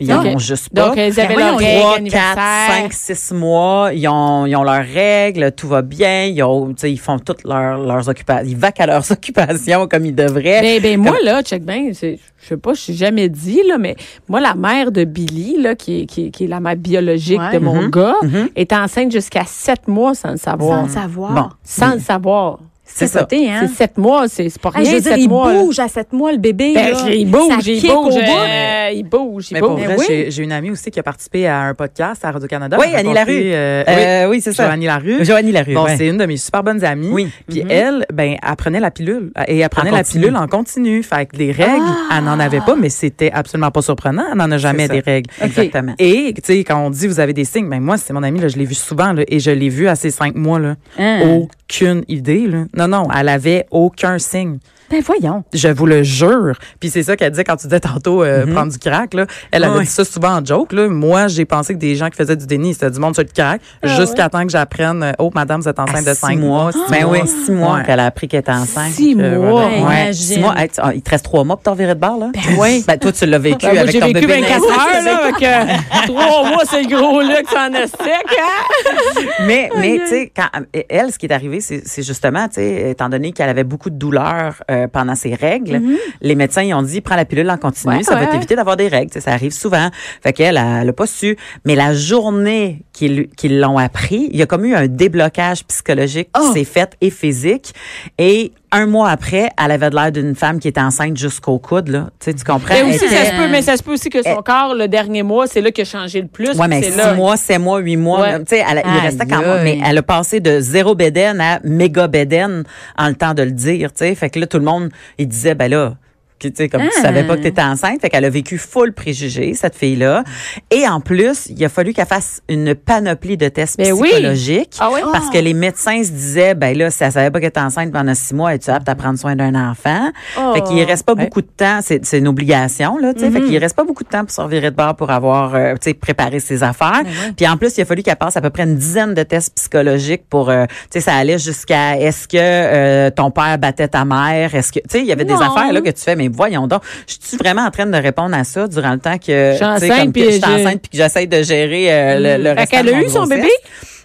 Ils 0.00 0.12
en 0.12 0.20
Ok. 0.20 0.26
ont 0.34 0.38
juste 0.38 0.70
pas. 0.70 0.88
Donc, 0.88 0.96
elles 0.98 1.20
avaient 1.20 1.34
voyons, 1.34 1.50
leur 1.50 1.58
les 1.60 1.66
règle 1.66 1.80
Trois, 1.80 1.90
quatre, 1.92 2.38
anniversaire. 2.38 2.82
cinq, 2.82 2.92
six 2.92 3.32
mois, 3.32 3.90
ils 3.94 4.08
ont, 4.08 4.44
ils 4.44 4.56
ont 4.56 4.64
leurs 4.64 4.84
règles, 4.84 5.52
tout 5.52 5.68
va 5.68 5.82
bien, 5.82 6.24
ils, 6.24 6.42
ont, 6.42 6.68
tu 6.68 6.74
sais, 6.78 6.92
ils 6.92 6.98
font 6.98 7.18
toutes 7.20 7.44
leurs, 7.44 7.78
leurs 7.78 8.08
occupations, 8.08 8.48
ils 8.50 8.56
vaquent 8.56 8.80
à 8.80 8.86
leurs 8.86 9.08
occupations 9.12 9.86
comme 9.86 10.04
ils 10.06 10.14
devraient. 10.14 10.60
Ben, 10.62 10.82
ben 10.82 11.00
moi, 11.00 11.16
là, 11.24 11.42
check 11.44 11.64
bien, 11.64 11.90
c'est- 11.92 12.18
je 12.42 12.48
sais 12.48 12.56
pas, 12.56 12.74
je 12.74 12.80
suis 12.80 12.94
jamais 12.94 13.28
dit, 13.28 13.60
là, 13.68 13.78
mais 13.78 13.94
moi, 14.28 14.40
la 14.40 14.54
mère 14.54 14.90
de 14.90 15.04
Billy, 15.04 15.62
là, 15.62 15.74
qui 15.76 16.00
est, 16.02 16.06
qui 16.06 16.26
est, 16.26 16.30
qui 16.30 16.44
est 16.44 16.48
la 16.48 16.58
mère 16.60 16.76
biologique 16.76 17.38
Ouais. 17.38 17.52
de 17.54 17.58
mon 17.58 17.82
Mhm. 17.82 17.90
gars, 17.90 18.16
Mhm. 18.22 18.48
est 18.56 18.72
enceinte 18.72 19.12
jusqu'à 19.12 19.44
sept 19.46 19.86
mois 19.86 20.14
sans 20.14 20.32
le 20.32 20.36
Sans 20.38 20.50
savoir. 20.50 20.82
le 20.82 20.88
savoir. 20.90 21.32
Bon. 21.32 21.48
Sans 21.62 21.94
le 21.94 22.00
savoir. 22.00 22.58
C'est 22.86 23.06
ça. 23.06 23.26
Hein? 23.32 23.66
C'est 23.66 23.74
sept 23.74 23.98
mois, 23.98 24.28
c'est 24.28 24.48
pas 24.60 24.70
Hey, 24.74 24.82
rien, 24.82 24.90
je 24.90 24.94
veux 24.96 25.00
dire, 25.02 25.12
sept 25.12 25.20
il 25.20 25.28
mois. 25.28 25.52
là. 25.52 25.58
bouge 25.60 25.78
à 25.78 25.88
7 25.88 26.12
mois, 26.12 26.32
le 26.32 26.38
bébé. 26.38 26.72
Ben, 26.74 26.90
là. 26.92 26.98
il 27.10 27.30
Ça 27.30 27.38
bouge, 27.38 27.66
il 27.66 27.80
bouge, 27.82 28.14
euh, 28.16 28.90
il 28.94 29.02
bouge, 29.04 29.46
il 29.50 29.54
Mais 29.54 29.60
pour 29.60 29.70
bouge. 29.76 29.82
vrai, 29.84 29.96
oui. 29.98 30.26
j'ai 30.28 30.42
une 30.42 30.52
amie 30.52 30.70
aussi 30.70 30.90
qui 30.90 31.00
a 31.00 31.02
participé 31.02 31.46
à 31.46 31.60
un 31.62 31.74
podcast 31.74 32.24
à 32.24 32.30
Radio-Canada. 32.30 32.76
Oui, 32.78 32.86
Annie 32.94 33.14
Larue. 33.14 33.32
euh, 33.52 33.84
Euh, 33.88 34.28
oui, 34.28 34.40
c'est 34.40 34.52
ça. 34.52 34.66
Joanie 34.66 34.86
Larue. 34.86 35.24
Joanie 35.24 35.52
Larue. 35.52 35.74
Bon, 35.74 35.84
ouais. 35.84 35.96
c'est 35.96 36.06
une 36.06 36.18
de 36.18 36.26
mes 36.26 36.36
super 36.36 36.62
bonnes 36.62 36.84
amies. 36.84 37.08
Oui. 37.10 37.28
Puis 37.48 37.64
elle, 37.68 38.04
ben, 38.12 38.36
elle 38.40 38.56
prenait 38.56 38.80
la 38.80 38.90
pilule. 38.90 39.32
Et 39.48 39.58
elle 39.58 39.68
prenait 39.70 39.90
En 39.90 39.94
la 39.96 40.04
pilule 40.04 40.36
en 40.36 40.46
continu. 40.46 41.02
Fait 41.02 41.26
que 41.26 41.36
les 41.36 41.52
règles, 41.52 41.84
elle 42.16 42.24
n'en 42.24 42.38
avait 42.38 42.60
pas, 42.60 42.76
mais 42.76 42.90
c'était 42.90 43.30
absolument 43.32 43.70
pas 43.70 43.82
surprenant. 43.82 44.24
Elle 44.30 44.38
n'en 44.38 44.50
a 44.50 44.58
jamais 44.58 44.88
des 44.88 45.00
règles. 45.00 45.30
Exactement. 45.42 45.94
Et, 45.98 46.34
tu 46.36 46.42
sais, 46.44 46.58
quand 46.64 46.78
on 46.84 46.90
dit 46.90 47.06
vous 47.08 47.18
avez 47.20 47.32
des 47.32 47.44
signes, 47.44 47.68
ben, 47.70 47.80
moi, 47.80 47.96
c'est 47.96 48.12
mon 48.12 48.22
amie, 48.22 48.40
là, 48.40 48.48
je 48.48 48.56
l'ai 48.58 48.66
vu 48.66 48.74
souvent, 48.74 49.12
là, 49.14 49.22
et 49.26 49.40
je 49.40 49.50
l'ai 49.50 49.68
vu 49.70 49.88
à 49.88 49.94
ces 49.96 50.10
cinq 50.10 50.34
mois, 50.34 50.58
là. 50.58 50.74
Hein? 50.98 51.20
Aucune 51.24 52.04
idée, 52.08 52.46
là. 52.46 52.64
Non, 52.76 52.88
non, 52.88 53.08
elle 53.14 53.28
avait 53.28 53.66
aucun 53.70 54.18
signe. 54.18 54.58
Ben, 54.90 55.00
voyons. 55.04 55.44
Je 55.52 55.68
vous 55.68 55.86
le 55.86 56.02
jure. 56.02 56.58
Puis 56.78 56.90
c'est 56.90 57.02
ça 57.02 57.16
qu'elle 57.16 57.30
disait 57.30 57.44
quand 57.44 57.56
tu 57.56 57.66
disais 57.66 57.80
tantôt 57.80 58.22
euh, 58.22 58.46
prendre 58.46 58.70
du 58.72 58.78
crack. 58.78 59.14
Là. 59.14 59.26
Elle 59.50 59.64
avait 59.64 59.80
dit 59.80 59.86
ça 59.86 60.04
souvent 60.04 60.38
en 60.38 60.44
joke. 60.44 60.72
Là. 60.72 60.88
Moi, 60.88 61.28
j'ai 61.28 61.44
pensé 61.44 61.72
que 61.74 61.78
des 61.78 61.94
gens 61.96 62.10
qui 62.10 62.16
faisaient 62.16 62.36
du 62.36 62.46
déni, 62.46 62.74
c'était 62.74 62.90
du 62.90 62.98
monde 63.00 63.14
sur 63.14 63.24
le 63.24 63.30
crack. 63.34 63.60
jusqu'à 63.82 64.28
temps 64.28 64.44
que 64.44 64.50
j'apprenne, 64.52 65.02
euh, 65.02 65.12
oh, 65.18 65.30
madame, 65.34 65.60
vous 65.60 65.68
êtes 65.68 65.78
enceinte 65.78 65.96
À 66.06 66.10
de 66.10 66.14
six 66.14 66.20
cinq 66.20 66.38
mois. 66.38 66.70
six 66.72 66.78
Ben 66.90 67.04
mois. 67.06 67.12
oui, 67.12 67.20
six 67.26 67.50
mois 67.52 67.74
Ouais. 67.76 67.84
qu'elle 67.84 68.00
a 68.00 68.06
appris 68.06 68.28
qu'elle 68.28 68.40
était 68.40 68.52
enceinte. 68.52 68.92
Six 68.92 69.16
Euh, 69.18 69.38
mois. 69.38 69.50
voilà. 69.62 69.68
Ben, 69.68 69.84
Ouais, 70.06 70.12
six 70.12 70.38
mois. 70.38 70.54
Hey, 70.56 70.68
tu- 70.68 70.80
ah, 70.82 70.92
il 70.94 71.02
te 71.02 71.10
reste 71.10 71.24
trois 71.24 71.44
mois 71.44 71.56
pour 71.56 71.62
t'en 71.64 71.74
virer 71.74 71.94
de 71.94 72.00
bord, 72.00 72.18
là? 72.18 72.30
Ben 72.34 72.40
oui. 72.58 72.84
Ben, 72.86 72.98
toi, 72.98 73.12
tu 73.12 73.26
l'as 73.26 73.38
vécu 73.38 73.66
Ben, 73.66 73.72
moi, 73.72 73.80
avec 73.80 73.92
j'ai 73.92 74.00
ton 74.00 74.06
vécu 74.08 74.20
bébé 74.26 74.40
24 74.42 74.60
naissant. 74.60 74.72
heures, 74.74 75.04
là, 75.04 75.16
avec 75.24 75.42
euh, 75.42 76.04
trois 76.06 76.48
mois, 76.50 76.62
c'est 76.70 76.82
le 76.82 76.88
gros 76.96 77.20
luxe 77.22 77.52
en 77.56 77.72
sec, 77.86 78.38
hein? 78.38 79.22
Mais, 79.46 79.70
mais 79.78 79.98
tu 80.00 80.08
sais, 80.08 80.32
quand 80.34 80.46
elle, 80.88 81.12
ce 81.12 81.18
qui 81.18 81.26
est 81.26 81.32
arrivé, 81.32 81.60
c'est 81.60 81.82
c'est 81.86 82.02
justement, 82.02 82.46
tu 82.48 82.54
sais, 82.54 82.90
étant 82.90 83.08
donné 83.08 83.32
qu'elle 83.32 83.48
avait 83.48 83.64
beaucoup 83.64 83.90
de 83.90 83.96
douleurs 83.96 84.62
euh, 84.74 84.88
pendant 84.88 85.14
ses 85.14 85.34
règles, 85.34 85.80
les 86.20 86.34
médecins 86.34 86.62
ils 86.62 86.74
ont 86.74 86.82
dit 86.82 87.00
prends 87.00 87.16
la 87.16 87.24
pilule 87.24 87.48
en 87.50 87.56
continu, 87.56 87.96
Ouais, 87.96 88.02
ça 88.02 88.14
va 88.16 88.26
t'éviter 88.26 88.56
d'avoir 88.56 88.76
des 88.76 88.88
règles. 88.88 89.20
Ça 89.20 89.32
arrive 89.32 89.52
souvent. 89.52 89.88
Fait 90.22 90.32
qu'elle, 90.32 90.56
elle 90.56 90.88
a 90.88 90.92
pas 90.92 91.06
su. 91.06 91.36
Mais 91.64 91.74
la 91.74 91.94
journée 91.94 92.82
qu'ils 92.92 93.28
l'ont 93.60 93.78
appris, 93.78 94.28
il 94.32 94.36
y 94.38 94.42
a 94.42 94.46
comme 94.46 94.64
eu 94.64 94.74
un 94.74 94.86
déblocage 94.86 95.64
psychologique 95.66 96.28
qui 96.32 96.40
Oh! 96.42 96.52
s'est 96.52 96.64
fait 96.64 96.96
et 97.00 97.10
physique. 97.10 97.74
Et 98.18 98.52
un 98.74 98.86
mois 98.86 99.08
après, 99.08 99.48
elle 99.62 99.70
avait 99.70 99.88
l'air 99.90 100.10
d'une 100.10 100.34
femme 100.34 100.58
qui 100.58 100.66
était 100.68 100.80
enceinte 100.80 101.16
jusqu'au 101.16 101.58
coude, 101.58 101.88
là. 101.88 102.08
Tu 102.18 102.26
sais, 102.26 102.34
tu 102.34 102.42
comprends? 102.44 102.74
Mais 102.74 102.82
aussi, 102.82 103.04
était- 103.04 103.14
ça 103.14 103.24
se 103.26 103.36
peut, 103.36 103.48
mais 103.48 103.62
ça 103.62 103.76
se 103.76 103.82
peut 103.82 103.92
aussi 103.92 104.10
que 104.10 104.22
son 104.22 104.42
corps, 104.42 104.74
le 104.74 104.88
dernier 104.88 105.22
mois, 105.22 105.46
c'est 105.46 105.60
là 105.60 105.70
qu'il 105.70 105.82
a 105.82 105.84
changé 105.84 106.20
le 106.20 106.26
plus. 106.26 106.58
Ouais, 106.58 106.66
mais 106.68 106.82
six 106.82 106.96
là. 106.96 107.14
mois, 107.14 107.36
sept 107.36 107.60
mois, 107.60 107.78
huit 107.78 107.96
mois. 107.96 108.20
Ouais. 108.20 108.38
Tu 108.40 108.56
sais, 108.56 108.64
elle 108.68 108.82
il 108.84 109.00
restait 109.00 109.26
quand 109.26 109.40
même, 109.40 109.62
mais 109.62 109.78
elle 109.84 109.98
a 109.98 110.02
passé 110.02 110.40
de 110.40 110.58
zéro 110.60 110.94
bédaine 110.94 111.40
à 111.40 111.60
méga 111.62 112.08
bédaine 112.08 112.64
en 112.98 113.08
le 113.08 113.14
temps 113.14 113.32
de 113.34 113.42
le 113.44 113.52
dire, 113.52 113.92
tu 113.92 113.98
sais. 114.04 114.14
Fait 114.14 114.28
que 114.28 114.40
là, 114.40 114.46
tout 114.46 114.58
le 114.58 114.64
monde, 114.64 114.90
il 115.18 115.28
disait, 115.28 115.54
ben 115.54 115.70
là, 115.70 115.94
tu 116.38 116.50
sais, 116.54 116.68
comme 116.68 116.82
tu 116.82 116.88
Ah. 116.98 117.02
savais 117.02 117.24
pas 117.24 117.36
que 117.36 117.42
t'étais 117.42 117.62
enceinte. 117.62 118.00
Fait 118.00 118.10
qu'elle 118.10 118.24
a 118.24 118.30
vécu 118.30 118.58
full 118.58 118.92
préjugés, 118.92 119.54
cette 119.54 119.74
fille-là. 119.76 120.24
Et 120.70 120.86
en 120.86 121.00
plus, 121.00 121.46
il 121.48 121.64
a 121.64 121.68
fallu 121.68 121.92
qu'elle 121.94 122.06
fasse 122.06 122.42
une 122.48 122.74
panoplie 122.74 123.36
de 123.36 123.48
tests 123.48 123.78
Ben 123.78 123.92
oui. 123.92 124.08
psychologiques. 124.10 124.76
Ah 124.80 124.90
oui? 124.92 125.00
Parce 125.12 125.30
que 125.30 125.38
les 125.38 125.54
médecins 125.54 126.02
se 126.02 126.10
disaient, 126.10 126.54
ben 126.54 126.76
là, 126.76 126.90
si 126.90 127.02
elle 127.04 127.12
savait 127.12 127.30
pas 127.30 127.40
qu'elle 127.40 127.48
était 127.48 127.60
enceinte 127.60 127.92
pendant 127.92 128.14
six 128.14 128.34
mois, 128.34 128.54
es-tu 128.54 128.70
apte 128.70 128.88
à 128.88 128.94
prendre 128.94 129.18
soin 129.18 129.36
d'un 129.36 129.54
enfant? 129.54 130.10
Oh. 130.38 130.52
Fait 130.54 130.62
qu'il 130.62 130.82
reste 130.82 131.04
pas 131.06 131.14
Ouais. 131.14 131.24
beaucoup 131.24 131.40
de 131.42 131.46
temps. 131.56 131.78
C'est, 131.82 132.04
c'est 132.04 132.18
une 132.18 132.28
obligation, 132.28 132.98
là, 132.98 133.14
tu 133.14 133.20
sais. 133.20 133.30
Fait 133.30 133.38
Mm-hmm. 133.40 133.46
qu'il 133.46 133.58
reste 133.58 133.76
pas 133.76 133.84
beaucoup 133.84 134.04
de 134.04 134.08
temps 134.08 134.22
pour 134.24 134.30
se 134.30 134.40
revirer 134.40 134.70
de 134.70 134.76
bord 134.76 134.96
pour 134.96 135.10
avoir, 135.10 135.54
euh, 135.54 135.72
tu 135.74 135.90
sais, 135.90 135.94
préparé 135.94 136.40
ses 136.40 136.62
affaires. 136.62 137.02
Ben 137.04 137.34
Puis 137.36 137.46
en 137.48 137.56
plus, 137.56 137.76
il 137.76 137.82
a 137.82 137.84
fallu 137.84 138.02
qu'elle 138.02 138.16
passe 138.16 138.36
à 138.36 138.40
peu 138.40 138.50
près 138.50 138.64
une 138.64 138.76
dizaine 138.76 139.14
de 139.14 139.22
tests 139.22 139.54
psychologiques 139.56 140.24
pour, 140.28 140.50
euh, 140.50 140.66
tu 140.66 140.74
sais, 140.90 141.00
ça 141.00 141.14
allait 141.14 141.38
jusqu'à 141.38 141.98
est-ce 141.98 142.26
que 142.28 142.36
euh, 142.38 143.10
ton 143.10 143.30
père 143.30 143.58
battait 143.58 143.88
ta 143.88 144.04
mère? 144.04 144.54
Est-ce 144.54 144.72
que, 144.72 144.80
tu 144.80 144.84
sais, 144.90 145.00
il 145.00 145.06
y 145.06 145.12
avait 145.12 145.24
des 145.24 145.32
affaires, 145.34 145.72
là, 145.72 145.80
que 145.80 145.90
tu 145.90 146.02
fais, 146.02 146.16
mais 146.16 146.28
voyons 146.34 146.66
donc, 146.66 146.82
je 147.06 147.14
suis 147.20 147.36
vraiment 147.36 147.62
en 147.62 147.70
train 147.70 147.86
de 147.86 147.96
répondre 147.96 148.36
à 148.36 148.44
ça 148.44 148.66
durant 148.68 148.92
le 148.92 148.98
temps 148.98 149.18
que, 149.18 149.52
Je 149.52 149.56
suis 149.56 149.64
enceinte, 149.64 150.12
puis 150.12 150.22
Mm. 150.24 150.78
que 150.78 150.78
j'essaie 150.92 151.26
de 151.26 151.42
gérer 151.42 151.92
euh, 151.92 152.36
le, 152.38 152.42
le 152.44 152.50
restant 152.50 152.76
qu'elle 152.78 152.86
de 152.86 152.92
a 152.92 153.02
eu 153.02 153.08
son 153.08 153.26
bébé? 153.26 153.48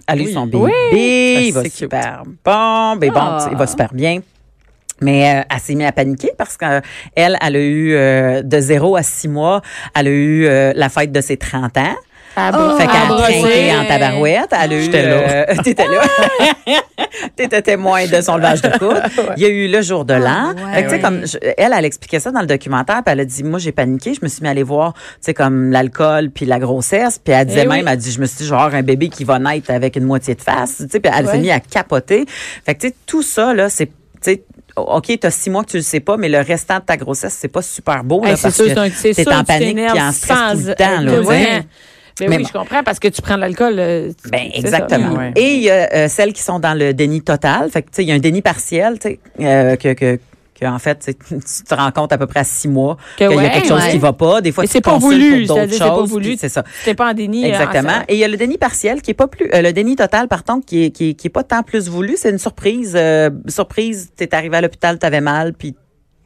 Elle 0.08 0.20
a 0.20 0.24
eu 0.24 0.32
son 0.32 0.46
bébé. 0.48 0.58
Oui. 0.92 1.46
Il 1.48 1.54
va 1.54 1.60
Ah, 1.60 1.64
cute. 1.64 1.74
super 1.74 2.24
bon. 2.26 2.96
Ben 2.98 3.12
bon, 3.12 3.20
Ah. 3.20 3.48
il 3.52 3.58
va 3.58 3.68
super 3.68 3.94
bien. 3.94 4.20
Mais 5.02 5.38
euh, 5.40 5.44
elle 5.50 5.60
s'est 5.62 5.76
mise 5.76 5.88
à 5.88 5.92
paniquer 5.94 6.32
parce 6.38 6.58
qu'elle, 6.58 6.82
elle 7.16 7.38
a 7.56 7.60
eu 7.60 7.94
euh, 7.94 8.42
de 8.42 8.60
0 8.60 8.96
à 8.98 9.04
6 9.04 9.30
mois, 9.30 9.62
elle 9.96 10.08
a 10.08 10.10
eu 10.10 10.46
euh, 10.46 10.74
la 10.76 10.90
fête 10.90 11.12
de 11.14 11.22
ses 11.22 11.38
30 11.38 11.78
ans. 11.78 11.96
À 12.40 12.52
Oh, 12.54 12.78
Fait 12.78 12.88
qu'elle 12.88 12.96
a 12.96 13.18
trinqué 13.18 13.76
en 13.76 13.86
tabarouette. 13.86 14.50
Elle 14.52 14.74
a 14.74 14.76
eu, 14.76 14.82
J'étais 14.84 15.04
là. 15.04 15.16
euh, 15.16 15.46
T'étais 15.64 15.86
là. 15.88 16.02
T'étais 17.36 17.62
témoin 17.62 18.06
de 18.08 18.22
son 18.22 18.38
levage 18.38 18.62
de 18.62 18.70
coude. 18.78 19.02
Il 19.38 19.44
y 19.44 19.46
a 19.46 19.50
eu 19.50 19.68
le 19.68 19.82
jour 19.82 20.06
de 20.06 20.14
l'an. 20.14 20.54
ouais, 20.56 20.74
Fait 20.74 20.84
que, 20.84 20.88
tu 20.88 20.90
sais, 20.90 20.96
ouais. 20.96 21.02
comme, 21.02 21.26
je- 21.26 21.38
elle, 21.58 21.74
elle 21.78 21.86
expliquait 21.86 22.20
ça 22.20 22.32
dans 22.32 22.42
le 22.42 22.48
documentaire, 22.48 23.02
puis 23.04 23.12
elle 23.14 23.20
a 23.22 23.26
dit, 23.26 23.44
moi, 23.44 23.60
j'ai 23.60 23.72
paniqué, 23.72 24.14
je 24.14 24.20
me 24.22 24.28
suis 24.28 24.42
mis 24.42 24.48
à 24.48 24.52
aller 24.52 24.64
voir, 24.64 24.94
tu 24.94 25.00
sais, 25.22 25.34
comme 25.34 25.72
l'alcool 25.72 26.30
puis 26.32 26.46
la 26.46 26.60
grossesse, 26.60 27.20
puis 27.24 27.34
elle 27.34 27.48
disait 27.48 27.62
Eh 27.64 27.68
même, 27.68 27.86
oui. 27.86 27.92
elle 27.92 27.98
dit, 27.98 28.12
je 28.12 28.20
me 28.22 28.26
suis 28.26 28.38
dit, 28.40 28.46
genre, 28.46 28.74
un 28.74 28.84
bébé 28.84 29.10
qui 29.10 29.24
va 29.24 29.40
naître 29.40 29.72
avec 29.72 29.96
une 29.96 30.06
moitié 30.06 30.36
de 30.36 30.42
face, 30.42 30.78
tu 30.78 30.86
sais, 30.90 31.00
puis 31.00 31.12
elle 31.16 31.26
s'est 31.26 31.32
Ouais. 31.34 31.40
mise 31.40 31.52
à 31.52 31.60
capoter. 31.60 32.26
Fait 32.66 32.76
que, 32.76 32.82
tu 32.82 32.88
sais, 32.90 32.96
tout 33.06 33.24
ça, 33.24 33.54
là, 33.54 33.70
c'est, 33.70 33.88
tu 33.88 33.94
sais, 34.22 34.44
OK, 34.76 35.12
t'as 35.20 35.32
six 35.32 35.50
mois 35.50 35.64
que 35.64 35.72
tu 35.72 35.78
le 35.78 35.84
sais 35.84 36.00
pas, 36.00 36.16
mais 36.16 36.30
le 36.30 36.40
restant 36.40 36.78
de 36.80 36.84
ta 36.84 36.96
grossesse, 36.96 37.36
c'est 37.38 37.48
pas 37.50 37.62
super 37.62 38.04
beau, 38.04 38.24
là, 38.24 38.32
Hey, 38.32 38.36
c'est 38.38 38.44
parce 38.44 38.56
sûr, 38.56 38.66
que 38.66 38.72
sûr 38.72 38.82
en 38.82 38.90
que 38.90 39.40
tu 39.40 39.46
panique 39.46 39.76
puis 39.76 40.02
en 40.02 40.12
stress 40.12 40.52
tout 40.62 40.68
le 40.68 40.76
temps, 40.76 41.02
là, 41.02 41.12
Ben 42.20 42.30
Mais 42.30 42.38
oui, 42.38 42.44
bon. 42.44 42.48
je 42.50 42.54
comprends, 42.54 42.84
parce 42.84 43.00
que 43.00 43.08
tu 43.08 43.22
prends 43.22 43.36
de 43.36 43.42
l'alcool. 43.42 43.76
euh, 43.78 44.12
Ben, 44.32 44.50
c'est 44.54 44.62
ça. 44.62 44.68
exactement. 44.80 45.32
Et 45.36 45.54
il 45.56 45.62
y 45.62 45.70
a 45.70 45.90
euh, 45.94 46.08
celles 46.08 46.34
qui 46.34 46.42
sont 46.42 46.60
dans 46.60 46.74
le 46.78 46.94
déni 46.94 47.22
total. 47.22 47.70
Fait 47.70 47.82
que, 47.82 47.88
tu 47.90 47.96
sais, 47.98 48.04
il 48.04 48.10
y 48.10 48.12
a 48.12 48.16
un 48.16 48.20
déni 48.20 48.42
partiel, 48.42 49.00
tu 49.00 49.10
sais, 49.10 49.20
euh, 49.42 49.76
que, 49.76 49.94
que, 49.94 50.20
que, 50.60 50.66
en 50.66 50.78
fait, 50.80 51.00
tu 51.00 51.06
sais, 51.06 51.14
tu 51.40 51.64
te 51.64 51.74
rends 51.76 51.92
compte 51.92 52.12
à 52.12 52.18
peu 52.18 52.28
près 52.28 52.42
à 52.42 52.44
six 52.44 52.68
mois 52.68 52.98
Que 53.18 53.28
qu'il 53.28 53.42
y 53.42 53.46
a 53.46 53.50
quelque 53.50 53.68
chose 53.70 53.82
ouais. 53.84 53.92
qui 53.92 53.98
va 53.98 54.12
pas. 54.14 54.42
Des 54.42 54.52
fois, 54.52 54.64
Mais 54.64 54.68
tu 54.68 54.74
c'est 54.74 54.82
pas 54.82 54.98
voulu, 54.98 55.46
pour 55.46 55.48
d'autres 55.48 55.54
c'est-à-dire, 55.56 55.74
c'est 55.78 55.90
pas 55.90 55.96
choses. 55.96 56.10
voulu. 56.10 56.36
C'est 56.38 56.50
ça. 56.50 56.64
T'es 56.84 56.94
pas 56.96 57.12
en 57.12 57.14
déni. 57.14 57.46
euh, 57.46 57.48
Exactement. 57.50 57.90
en- 57.94 58.04
Et 58.10 58.16
il 58.16 58.20
y 58.20 58.24
a 58.24 58.28
le 58.28 58.36
déni 58.38 58.58
partiel 58.58 59.02
qui 59.02 59.12
est 59.12 59.14
pas 59.14 59.28
plus, 59.28 59.50
euh, 59.54 59.62
le 59.62 59.72
déni 59.72 59.96
total, 59.96 60.28
par 60.28 60.44
contre, 60.44 60.66
qui 60.66 60.84
est, 60.86 60.90
qui 60.92 61.12
est, 61.12 61.14
qui 61.14 61.28
est 61.28 61.32
pas 61.32 61.44
tant 61.44 61.64
plus 61.64 61.88
voulu. 61.88 62.16
C'est 62.18 62.30
une 62.32 62.38
surprise. 62.40 62.94
Euh, 62.98 63.30
surprise, 63.48 64.10
t'es 64.18 64.34
arrivé 64.36 64.58
à 64.58 64.62
l'hôpital, 64.62 65.00
t'avais 65.00 65.22
mal, 65.22 65.54
puis 65.54 65.76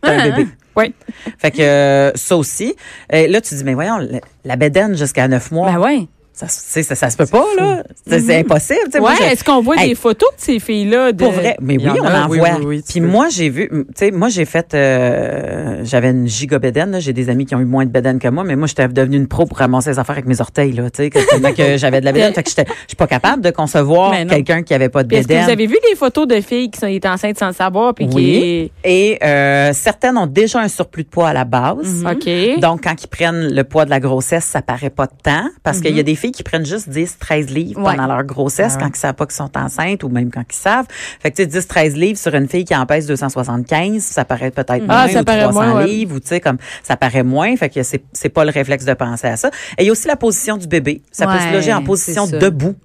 t'as 0.02 0.12
un 0.14 0.18
Ah. 0.20 0.30
bébé. 0.30 0.48
Oui. 0.76 0.94
Fait 1.38 1.52
que 1.52 1.62
euh, 1.62 2.12
ça 2.16 2.36
aussi. 2.38 2.76
Et 3.12 3.28
là, 3.28 3.42
tu 3.42 3.56
dis, 3.56 3.64
mais 3.64 3.74
voyons, 3.74 4.00
la, 4.44 4.56
bédaine 4.56 4.96
jusqu'à 4.98 5.28
neuf 5.28 5.52
mois, 5.52 5.72
Ben 5.72 5.80
ouais. 5.80 6.08
Ça, 6.34 6.48
ça, 6.48 6.96
ça 6.96 7.10
se 7.10 7.18
peut 7.18 7.26
pas, 7.28 7.46
là. 7.60 7.84
C'est 8.08 8.38
impossible. 8.40 8.80
tu 8.86 8.92
sais. 8.94 9.00
Moi, 9.00 9.12
Ouais, 9.12 9.16
je- 9.20 9.24
est-ce 9.34 9.44
qu'on 9.44 9.62
voit 9.62 9.76
Hey, 9.78 9.90
des 9.90 9.96
photos 9.96 10.30
de 10.36 10.42
ces 10.42 10.60
filles-là? 10.60 11.12
De... 11.12 11.24
pour 11.24 11.32
vrai, 11.32 11.56
mais 11.62 11.78
oui, 11.78 11.88
en 11.90 11.96
on 12.04 12.08
en 12.26 12.28
oui, 12.30 12.40
voit. 12.40 12.50
oui, 12.60 12.66
oui, 12.66 12.84
tu 12.84 12.94
Puis 12.94 13.02
moi, 13.02 13.28
j'ai 13.30 13.50
vu, 13.50 13.70
tu 13.70 13.86
sais, 13.96 14.12
moi, 14.12 14.30
j'ai 14.30 14.46
fait, 14.46 14.74
euh, 14.74 15.82
j'avais 15.84 16.10
une 16.10 16.28
gigabédaine. 16.28 16.98
J'ai 17.00 17.14
des 17.14 17.30
amis 17.30 17.46
qui 17.46 17.56
ont 17.56 17.60
eu 17.60 17.66
moins 17.66 17.86
de 17.86 17.92
bédaine 17.92 18.20
que 18.20 18.28
moi, 18.28 18.44
mais 18.44 18.56
moi, 18.56 18.68
j'étais 18.68 18.88
devenue 18.88 19.18
une 19.18 19.28
pro 19.28 19.46
pour 19.46 19.58
ramasser 19.58 19.92
les 19.92 20.00
affaires 20.00 20.16
avec 20.16 20.26
mes 20.26 20.42
orteils, 20.42 20.72
là, 20.72 20.90
tu 20.90 21.04
sais, 21.04 21.10
que, 21.10 21.78
j'avais 21.78 22.00
de 22.00 22.06
la 22.06 22.12
bédaine. 22.12 22.34
fait 22.34 22.44
que 22.44 22.50
j'étais, 22.50 22.66
je 22.68 22.88
suis 22.90 22.96
pas 22.98 23.08
capable 23.08 23.42
de 23.42 23.52
concevoir 23.52 24.12
quelqu'un 24.28 24.64
qui 24.64 24.74
avait 24.74 24.90
pas 24.90 25.04
de 25.04 25.08
Puis 25.10 25.18
est-ce 25.18 25.28
que 25.28 25.34
bédaine. 25.34 25.46
vous 25.46 25.52
avez 25.52 25.68
vu 25.68 25.78
des 25.90 25.96
photos 25.96 26.28
de 26.28 26.42
filles 26.42 26.70
qui 26.72 26.80
sont 26.80 26.88
étaient 26.88 27.08
enceintes 27.08 27.38
sans 27.38 27.48
le 27.48 27.54
savoir? 27.54 27.94
Puis 27.94 28.08
Oui. 28.12 28.72
Et, 28.84 29.20
euh, 29.24 29.72
certaines 29.74 30.18
ont 30.18 30.28
déjà 30.28 30.60
un 30.60 30.68
surplus 30.68 31.04
de 31.04 31.10
poids 31.10 31.30
à 31.30 31.34
la 31.34 31.46
base. 31.46 32.04
qui. 32.20 32.54
OK. 32.56 32.60
Donc, 32.60 32.84
quand 32.84 32.96
ils 33.04 33.08
prennent 33.08 33.54
le 33.54 33.64
poids 33.64 33.86
de 33.86 33.90
la 33.90 34.00
grossesse, 34.00 34.46
ça 34.46 34.62
paraît 34.62 34.90
pas 34.90 35.06
de 35.06 35.12
temps 35.24 35.48
parce 35.64 35.80
qu'il 35.80 35.96
y 35.96 36.00
a 36.00 36.04
des 36.04 36.16
filles 36.24 36.32
qui 36.32 36.44
prennent 36.44 36.66
juste 36.66 36.90
10, 36.90 37.18
13 37.20 37.50
livres 37.50 37.82
Ouais. 37.82 37.96
pendant 37.96 38.08
leur 38.08 38.24
grossesse 38.24 38.74
Ah 38.74 38.78
ouais. 38.78 38.84
quand 38.84 38.90
ils 38.96 39.00
savent 39.00 39.14
pas 39.16 39.26
qu'ils 39.26 39.36
sont 39.36 39.52
enceintes 39.58 40.04
ou 40.04 40.10
même 40.10 40.32
quand 40.32 40.44
ils 40.50 40.56
savent. 40.56 40.86
Fait 41.20 41.32
que, 41.32 41.36
tu 41.38 41.44
sais, 41.44 41.48
10, 41.48 41.68
13 41.68 41.96
livres 41.96 42.18
sur 42.20 42.34
une 42.34 42.48
fille 42.48 42.66
qui 42.66 42.76
en 42.76 42.86
pèse 42.86 43.08
275, 43.08 44.02
ça 44.04 44.26
paraît 44.26 44.52
peut-être 44.52 44.84
Ah, 44.88 45.06
moins 45.06 45.08
ça 45.10 45.22
ou 45.22 45.24
paraît 45.24 45.44
300 45.44 45.54
moins, 45.62 45.76
ouais. 45.82 45.88
livres 45.88 46.16
ou, 46.16 46.20
tu 46.20 46.28
sais, 46.28 46.40
comme, 46.40 46.58
ça 46.84 46.96
paraît 46.98 47.24
moins. 47.24 47.56
Fait 47.58 47.70
que 47.70 47.84
c'est, 47.84 48.04
c'est 48.14 48.30
pas 48.30 48.46
le 48.46 48.52
réflexe 48.52 48.86
de 48.86 48.94
penser 48.94 49.28
à 49.28 49.36
ça. 49.38 49.50
Et 49.78 49.84
il 49.84 49.86
y 49.86 49.90
a 49.90 49.92
aussi 49.92 50.08
la 50.08 50.16
position 50.16 50.58
du 50.58 50.68
bébé. 50.68 51.02
Ça 51.12 51.26
peut 51.28 51.40
se 51.40 51.54
loger 51.54 51.74
en 51.74 51.84
position 51.84 52.26
debout. 52.28 52.76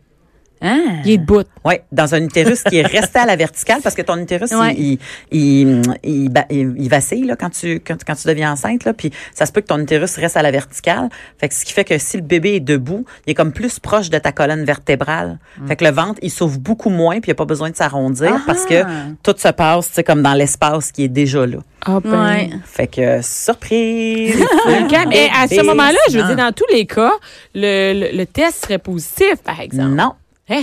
Hein? 0.61 1.01
Il 1.05 1.13
est 1.13 1.19
debout. 1.19 1.43
Oui, 1.65 1.75
dans 1.93 2.15
un 2.15 2.23
utérus 2.23 2.63
qui 2.65 2.79
est 2.79 2.87
resté 2.87 3.19
à 3.19 3.27
la 3.27 3.37
verticale 3.37 3.81
parce 3.83 3.95
que 3.95 4.03
ton 4.03 4.17
utérus 4.19 4.51
Ouais. 4.53 4.75
il, 4.77 4.99
il, 5.31 5.83
il, 6.03 6.31
il, 6.79 6.89
vacille 6.89 7.25
là, 7.25 7.37
quand 7.37 7.51
tu 7.51 7.81
quand, 7.81 7.97
quand 8.05 8.15
tu 8.15 8.27
deviens 8.27 8.53
enceinte 8.53 8.85
là, 8.85 8.93
puis 8.93 9.13
ça 9.35 9.47
se 9.47 9.53
peut 9.53 9.61
que 9.61 9.67
ton 9.67 9.79
utérus 9.79 10.17
reste 10.17 10.37
à 10.37 10.43
la 10.43 10.51
verticale. 10.51 11.09
Fait 11.39 11.49
que 11.49 11.55
ce 11.55 11.65
qui 11.65 11.73
fait 11.73 11.85
que 11.85 11.99
si 11.99 12.17
le 12.17 12.23
bébé 12.23 12.57
est 12.57 12.61
debout, 12.61 13.05
il 13.27 13.31
est 13.31 13.35
comme 13.35 13.53
plus 13.53 13.79
proche 13.79 14.11
de 14.11 14.19
ta 14.19 14.33
colonne 14.33 14.65
vertébrale. 14.65 15.39
Fait 15.67 15.77
que 15.77 15.85
le 15.85 15.91
ventre, 15.91 16.19
il 16.23 16.31
s'ouvre 16.31 16.59
beaucoup 16.59 16.91
moins 16.91 17.21
puis 17.21 17.29
il 17.29 17.31
n'y 17.31 17.33
a 17.33 17.37
pas 17.37 17.45
besoin 17.45 17.71
de 17.71 17.77
s'arrondir 17.77 18.33
Ah. 18.37 18.43
parce 18.47 18.65
que 18.65 18.83
tout 19.23 19.35
se 19.37 19.49
passe, 19.49 19.89
tu 19.89 19.95
sais 19.95 20.05
comme 20.05 20.23
dans 20.23 20.35
l'espace 20.35 20.91
qui 20.93 21.05
est 21.05 21.09
déjà 21.09 21.47
là. 21.47 21.59
Ah, 21.87 22.01
ben. 22.03 22.25
Ouais. 22.27 22.51
Fait 22.65 22.87
que 22.89 23.21
surprise. 23.23 24.35
Et 25.13 25.29
à 25.35 25.47
ce 25.49 25.65
moment-là, 25.65 25.99
je 26.11 26.19
veux 26.19 26.27
dire, 26.27 26.37
dans 26.37 26.53
tous 26.53 26.67
les 26.73 26.87
cas, 26.87 27.13
le, 27.55 27.93
le, 28.13 28.17
le 28.17 28.27
test 28.27 28.65
serait 28.65 28.79
positif, 28.79 29.37
par 29.45 29.61
exemple. 29.61 29.91
non, 29.95 30.13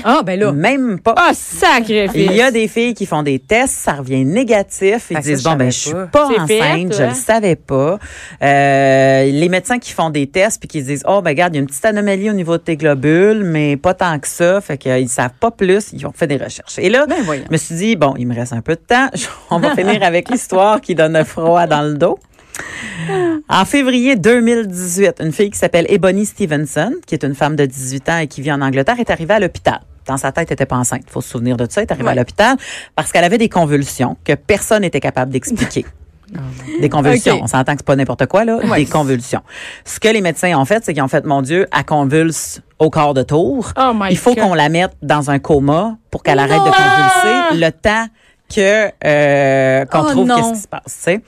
Ah, 0.03 0.21
ben 0.23 0.39
là. 0.39 0.51
même 0.51 0.99
pas. 0.99 1.13
Ah, 1.17 1.31
sacrifice. 1.33 2.15
Il 2.15 2.33
y 2.33 2.41
a 2.41 2.51
des 2.51 2.67
filles 2.67 2.93
qui 2.93 3.05
font 3.05 3.23
des 3.23 3.39
tests, 3.39 3.75
ça 3.75 3.93
revient 3.93 4.25
négatif. 4.25 5.07
Ils 5.09 5.17
ça, 5.17 5.21
disent 5.21 5.43
bon 5.43 5.55
ben 5.55 5.71
je 5.71 5.77
suis 5.77 5.91
pas. 6.11 6.29
C'est 6.29 6.47
fait, 6.47 6.61
enceinte, 6.61 6.93
je 6.93 6.97
toi. 6.97 7.07
le 7.07 7.13
savais 7.13 7.55
pas. 7.55 7.99
Euh, 8.41 9.25
les 9.25 9.49
médecins 9.49 9.79
qui 9.79 9.91
font 9.91 10.09
des 10.09 10.27
tests 10.27 10.59
puis 10.59 10.67
qui 10.67 10.81
disent 10.83 11.03
oh 11.07 11.21
ben 11.21 11.31
regarde 11.31 11.53
il 11.53 11.57
y 11.57 11.59
a 11.59 11.61
une 11.61 11.67
petite 11.67 11.85
anomalie 11.85 12.29
au 12.29 12.33
niveau 12.33 12.57
de 12.57 12.63
tes 12.63 12.77
globules, 12.77 13.43
mais 13.43 13.77
pas 13.77 13.93
tant 13.93 14.17
que 14.19 14.27
ça, 14.27 14.61
fait 14.61 14.77
qu'ils 14.77 15.09
savent 15.09 15.37
pas 15.39 15.51
plus. 15.51 15.93
Ils 15.93 16.05
ont 16.05 16.13
fait 16.13 16.27
des 16.27 16.37
recherches. 16.37 16.79
Et 16.79 16.89
là, 16.89 17.05
Ben 17.05 17.17
je 17.23 17.51
me 17.51 17.57
suis 17.57 17.75
dit 17.75 17.95
bon 17.95 18.15
il 18.17 18.27
me 18.27 18.35
reste 18.35 18.53
un 18.53 18.61
peu 18.61 18.73
de 18.75 18.81
temps, 18.81 19.07
on 19.51 19.59
va 19.59 19.75
finir 19.75 20.01
avec 20.03 20.29
l'histoire 20.29 20.81
qui 20.81 20.95
donne 20.95 21.23
froid 21.23 21.67
dans 21.67 21.83
le 21.83 21.95
dos. 21.95 22.17
En 23.49 23.65
février 23.65 24.15
2018, 24.15 25.17
une 25.21 25.31
fille 25.31 25.49
qui 25.51 25.59
s'appelle 25.59 25.85
Ebony 25.89 26.25
Stevenson, 26.25 26.93
qui 27.05 27.15
est 27.15 27.23
une 27.23 27.35
femme 27.35 27.55
de 27.55 27.65
18 27.65 28.09
ans 28.09 28.17
et 28.19 28.27
qui 28.27 28.41
vit 28.41 28.51
en 28.51 28.61
Angleterre, 28.61 28.99
est 28.99 29.09
arrivée 29.09 29.33
à 29.35 29.39
l'hôpital. 29.39 29.81
Dans 30.07 30.17
sa 30.17 30.31
tête, 30.31 30.47
elle 30.49 30.53
était 30.53 30.65
pas 30.65 30.75
enceinte. 30.77 31.03
Faut 31.07 31.21
se 31.21 31.29
souvenir 31.29 31.57
de 31.57 31.65
ça. 31.69 31.81
Elle 31.81 31.87
est 31.87 31.91
arrivée 31.91 32.09
à 32.09 32.15
l'hôpital 32.15 32.57
parce 32.95 33.11
qu'elle 33.11 33.23
avait 33.23 33.37
des 33.37 33.49
convulsions 33.49 34.17
que 34.23 34.33
personne 34.33 34.81
n'était 34.81 34.99
capable 34.99 35.31
d'expliquer. 35.31 35.85
Des 36.81 36.89
convulsions. 36.89 37.35
Ok. 37.35 37.41
On 37.43 37.47
s'entend 37.47 37.73
que 37.73 37.79
c'est 37.81 37.85
pas 37.85 37.95
n'importe 37.95 38.25
quoi, 38.25 38.45
là. 38.45 38.57
Des 38.75 38.85
convulsions. 38.87 39.41
Ce 39.85 39.99
que 39.99 40.07
les 40.07 40.21
médecins 40.21 40.57
ont 40.57 40.65
fait, 40.65 40.83
c'est 40.83 40.91
qu'ils 40.93 41.03
ont 41.03 41.07
fait, 41.07 41.23
mon 41.23 41.43
Dieu, 41.43 41.67
elle 41.71 41.85
convulse 41.85 42.61
au 42.79 42.89
quart 42.89 43.13
de 43.13 43.21
tour. 43.21 43.71
Oh 43.77 43.91
my 43.93 44.07
Il 44.09 44.17
faut 44.17 44.33
qu'on 44.33 44.55
la 44.55 44.69
mette 44.69 44.93
dans 45.03 45.29
un 45.29 45.37
coma 45.37 45.97
pour 46.09 46.23
qu'elle 46.23 46.39
arrête 46.39 46.59
de 46.63 46.71
convulser 46.71 47.63
le 47.63 47.69
temps 47.71 48.07
que 48.53 48.89
euh, 49.05 49.85
qu'on 49.85 49.99
Oh 50.01 50.09
trouve 50.11 50.27
qu'est-ce 50.27 50.53
qui 50.53 50.59
se 50.61 50.67
passe. 50.67 50.83
tu 50.85 50.93
sais. 50.99 51.21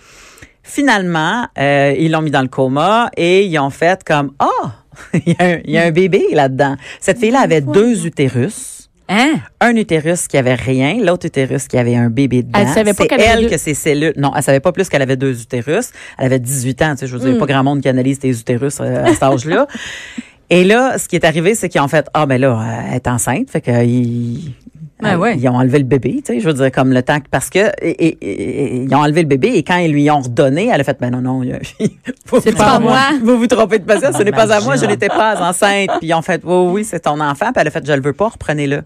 Finalement, 0.70 1.48
euh, 1.58 1.96
ils 1.98 2.12
l'ont 2.12 2.22
mis 2.22 2.30
dans 2.32 2.42
le 2.42 2.50
coma 2.50 3.10
et 3.16 3.46
ils 3.46 3.58
ont 3.58 3.70
fait 3.70 4.04
comme 4.04 4.32
ah, 4.40 4.74
il 5.26 5.34
y, 5.34 5.36
a 5.42 5.46
un- 5.46 5.60
il 5.64 5.72
y 5.72 5.78
a 5.78 5.84
un 5.84 5.92
bébé 5.92 6.26
là-dedans. 6.34 6.76
Cette 7.00 7.20
fille-là 7.20 7.40
avait 7.40 7.62
deux 7.62 8.06
utérus. 8.06 8.90
Hein? 9.10 9.36
Un 9.62 9.76
utérus 9.78 10.28
qui 10.28 10.38
avait 10.38 10.56
rien, 10.56 10.98
l'autre 11.02 11.26
utérus 11.26 11.70
qui 11.70 11.78
avait 11.78 11.96
un 11.96 12.10
bébé 12.10 12.44
dedans. 12.44 12.60
Elle 12.62 12.68
savait 12.68 12.94
pas 12.94 13.06
qu'elle 13.06 13.22
avait 13.22 13.30
elle 13.30 13.44
deux- 13.46 13.50
que 13.50 13.58
ses 13.58 13.74
cellules. 13.74 14.14
Non, 14.18 14.34
elle 14.36 14.44
savait 14.44 14.60
pas 14.60 14.74
plus 14.74 14.90
qu'elle 14.90 15.02
avait 15.02 15.16
deux 15.16 15.42
utérus. 15.42 15.92
Elle 16.18 16.26
avait 16.26 16.40
18 16.40 16.82
ans, 16.82 16.92
tu 16.92 16.98
sais, 17.00 17.08
je 17.08 17.14
veux 17.14 17.20
dire, 17.20 17.30
il 17.30 17.34
y 17.36 17.38
a 17.38 17.40
pas 17.40 17.46
Hmm. 17.46 17.48
grand 17.48 17.64
monde 17.64 17.82
qui 17.82 17.88
analyse 17.88 18.20
tes 18.20 18.30
utérus 18.30 18.80
euh, 18.82 19.06
à 19.06 19.14
cet 19.14 19.24
âge-là. 19.24 19.66
Et 20.50 20.66
là, 20.66 20.98
ce 20.98 21.08
qui 21.08 21.16
est 21.16 21.24
arrivé, 21.26 21.56
c'est 21.56 21.70
qu'ils 21.70 21.80
ont 21.82 21.88
fait 21.88 22.06
ah 22.14 22.26
ben 22.26 22.40
là, 22.40 22.62
elle 22.90 22.96
est 22.96 23.08
enceinte, 23.08 23.50
fait 23.50 23.62
qu'ils 23.62 24.54
Ben 25.00 25.14
euh, 25.14 25.18
ouais. 25.18 25.38
ils 25.38 25.48
ont 25.48 25.56
enlevé 25.56 25.78
le 25.78 25.84
bébé, 25.84 26.22
tu 26.26 26.34
sais, 26.34 26.40
je 26.40 26.46
veux 26.48 26.54
dire 26.54 26.72
comme 26.72 26.92
le 26.92 27.04
temps 27.04 27.20
que- 27.20 27.28
parce 27.30 27.50
que 27.52 27.60
et, 27.82 27.90
et- 28.08 28.18
et- 28.22 28.76
ils 28.84 28.96
ont 28.96 29.00
enlevé 29.00 29.22
le 29.22 29.28
bébé 29.28 29.50
et 29.56 29.64
quand 29.64 29.78
ils 29.78 29.92
lui 29.92 30.10
ont 30.10 30.22
redonné, 30.22 30.70
elle 30.74 30.82
a 30.82 30.84
fait 30.84 30.98
ben 31.00 31.12
non 31.12 31.22
non, 31.22 31.44
il 31.44 31.50
y 31.50 31.54
a- 31.54 31.60
vous- 32.28 32.40
C'est 32.42 32.52
vous- 32.52 32.58
pas 32.58 32.80
moi. 32.80 33.00
Vous 33.24 33.38
vous 33.38 33.48
trompez 33.48 33.78
de 33.80 33.84
patient, 33.86 34.12
ce 34.12 34.24
n'est 34.24 34.32
pas 34.32 34.52
à 34.52 34.60
moi, 34.62 34.76
je 34.76 34.86
n'étais 34.86 35.08
pas 35.10 35.40
enceinte. 35.48 35.90
Puis 36.00 36.08
ils 36.08 36.14
ont 36.16 36.22
fait 36.24 36.42
oui 36.44 36.70
oui, 36.72 36.84
c'est 36.86 37.02
ton 37.02 37.20
enfant, 37.20 37.52
puis 37.52 37.62
elle 37.62 37.68
a 37.68 37.72
fait 37.72 37.86
je 37.86 37.94
le 37.94 38.02
veux 38.02 38.14
pas, 38.14 38.30
reprenez-le. 38.30 38.82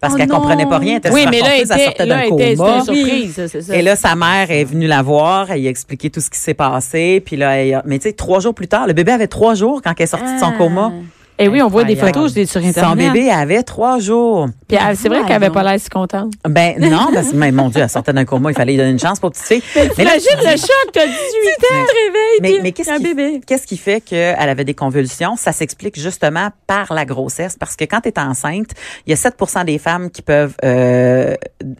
Parce 0.00 0.12
Oh 0.12 0.16
qu'elle 0.18 0.28
non. 0.28 0.36
comprenait 0.40 0.66
pas 0.66 0.76
rien, 0.76 0.92
elle 0.92 0.98
était 0.98 1.10
Oui, 1.10 1.24
mais 1.30 1.40
là, 1.40 1.56
elle 1.58 1.66
sortait 1.66 2.04
là, 2.04 2.24
d'un 2.24 2.28
coma. 2.28 2.44
une 2.76 2.84
surprise, 2.84 3.34
ça, 3.36 3.48
c'est 3.48 3.62
ça. 3.62 3.74
Et 3.74 3.80
là, 3.80 3.96
sa 3.96 4.14
mère 4.16 4.50
est 4.50 4.64
venue 4.64 4.86
la 4.86 5.00
voir, 5.00 5.50
elle 5.50 5.60
lui 5.60 5.66
a 5.66 5.70
expliqué 5.70 6.10
tout 6.10 6.20
ce 6.20 6.28
qui 6.28 6.38
s'est 6.38 6.52
passé. 6.52 7.22
Puis 7.24 7.36
là, 7.36 7.56
elle 7.56 7.74
a- 7.74 7.82
mais 7.86 7.98
tu 7.98 8.08
sais, 8.08 8.12
trois 8.12 8.40
jours 8.40 8.52
plus 8.54 8.68
tard, 8.68 8.86
le 8.86 8.92
bébé 8.92 9.12
avait 9.12 9.28
trois 9.28 9.54
jours 9.54 9.80
quand 9.82 9.94
elle 9.96 10.04
est 10.04 10.06
sortie 10.06 10.34
de 10.34 10.38
son 10.40 10.50
Ah. 10.52 10.58
coma. 10.58 10.92
Et 11.38 11.48
oui, 11.48 11.60
on 11.62 11.68
voit 11.68 11.82
des 11.84 11.96
photos, 11.96 12.32
je 12.34 12.44
sur 12.44 12.60
Internet. 12.64 12.84
Son 12.90 12.94
bébé 13.12 13.28
avait 13.30 13.62
trois 13.64 13.98
jours. 13.98 14.46
Puis 14.68 14.78
elle- 14.80 14.96
c'est 14.96 15.08
vrai 15.08 15.22
qu'elle 15.24 15.32
avait 15.42 15.50
pas 15.50 15.64
l'air 15.64 15.80
si 15.80 15.88
contente. 15.88 16.32
Ben 16.48 16.76
non, 16.78 17.08
parce 17.12 17.30
que 17.30 17.36
mais 17.36 17.50
mon 17.50 17.68
Dieu, 17.70 17.80
elle 17.82 17.88
sortait 17.90 18.12
d'un 18.12 18.24
coma, 18.24 18.50
il 18.50 18.54
fallait 18.54 18.72
lui 18.72 18.78
donner 18.78 18.90
une 18.92 19.00
chance 19.00 19.18
pour 19.18 19.32
petite 19.32 19.44
fille. 19.44 19.62
Mais 19.98 20.04
là, 20.04 20.12
Imagine 20.16 20.38
le 20.38 20.50
choc, 20.56 20.92
t'as 20.92 21.06
18 21.06 21.10
ans, 21.10 21.86
te 21.86 21.92
réveilles, 22.06 22.40
Mais, 22.40 22.62
mais 22.62 22.72
qu'est-ce 22.72 22.90
un 22.90 22.98
qui, 22.98 23.02
bébé. 23.02 23.40
qu'est-ce 23.46 23.66
qui 23.66 23.76
fait 23.76 24.00
qu'elle 24.00 24.48
avait 24.48 24.64
des 24.64 24.74
convulsions? 24.74 25.34
Ça 25.36 25.50
s'explique 25.52 25.98
justement 25.98 26.50
par 26.68 26.92
la 26.94 27.04
grossesse. 27.04 27.56
Parce 27.58 27.74
que 27.74 27.84
quand 27.84 28.00
tu 28.02 28.10
es 28.10 28.18
enceinte, 28.20 28.70
il 29.06 29.10
y 29.10 29.12
a 29.12 29.16
7% 29.16 29.64
des 29.64 29.78
femmes 29.78 30.10
qui 30.10 30.22
peuvent 30.22 30.54
euh, 30.64 31.34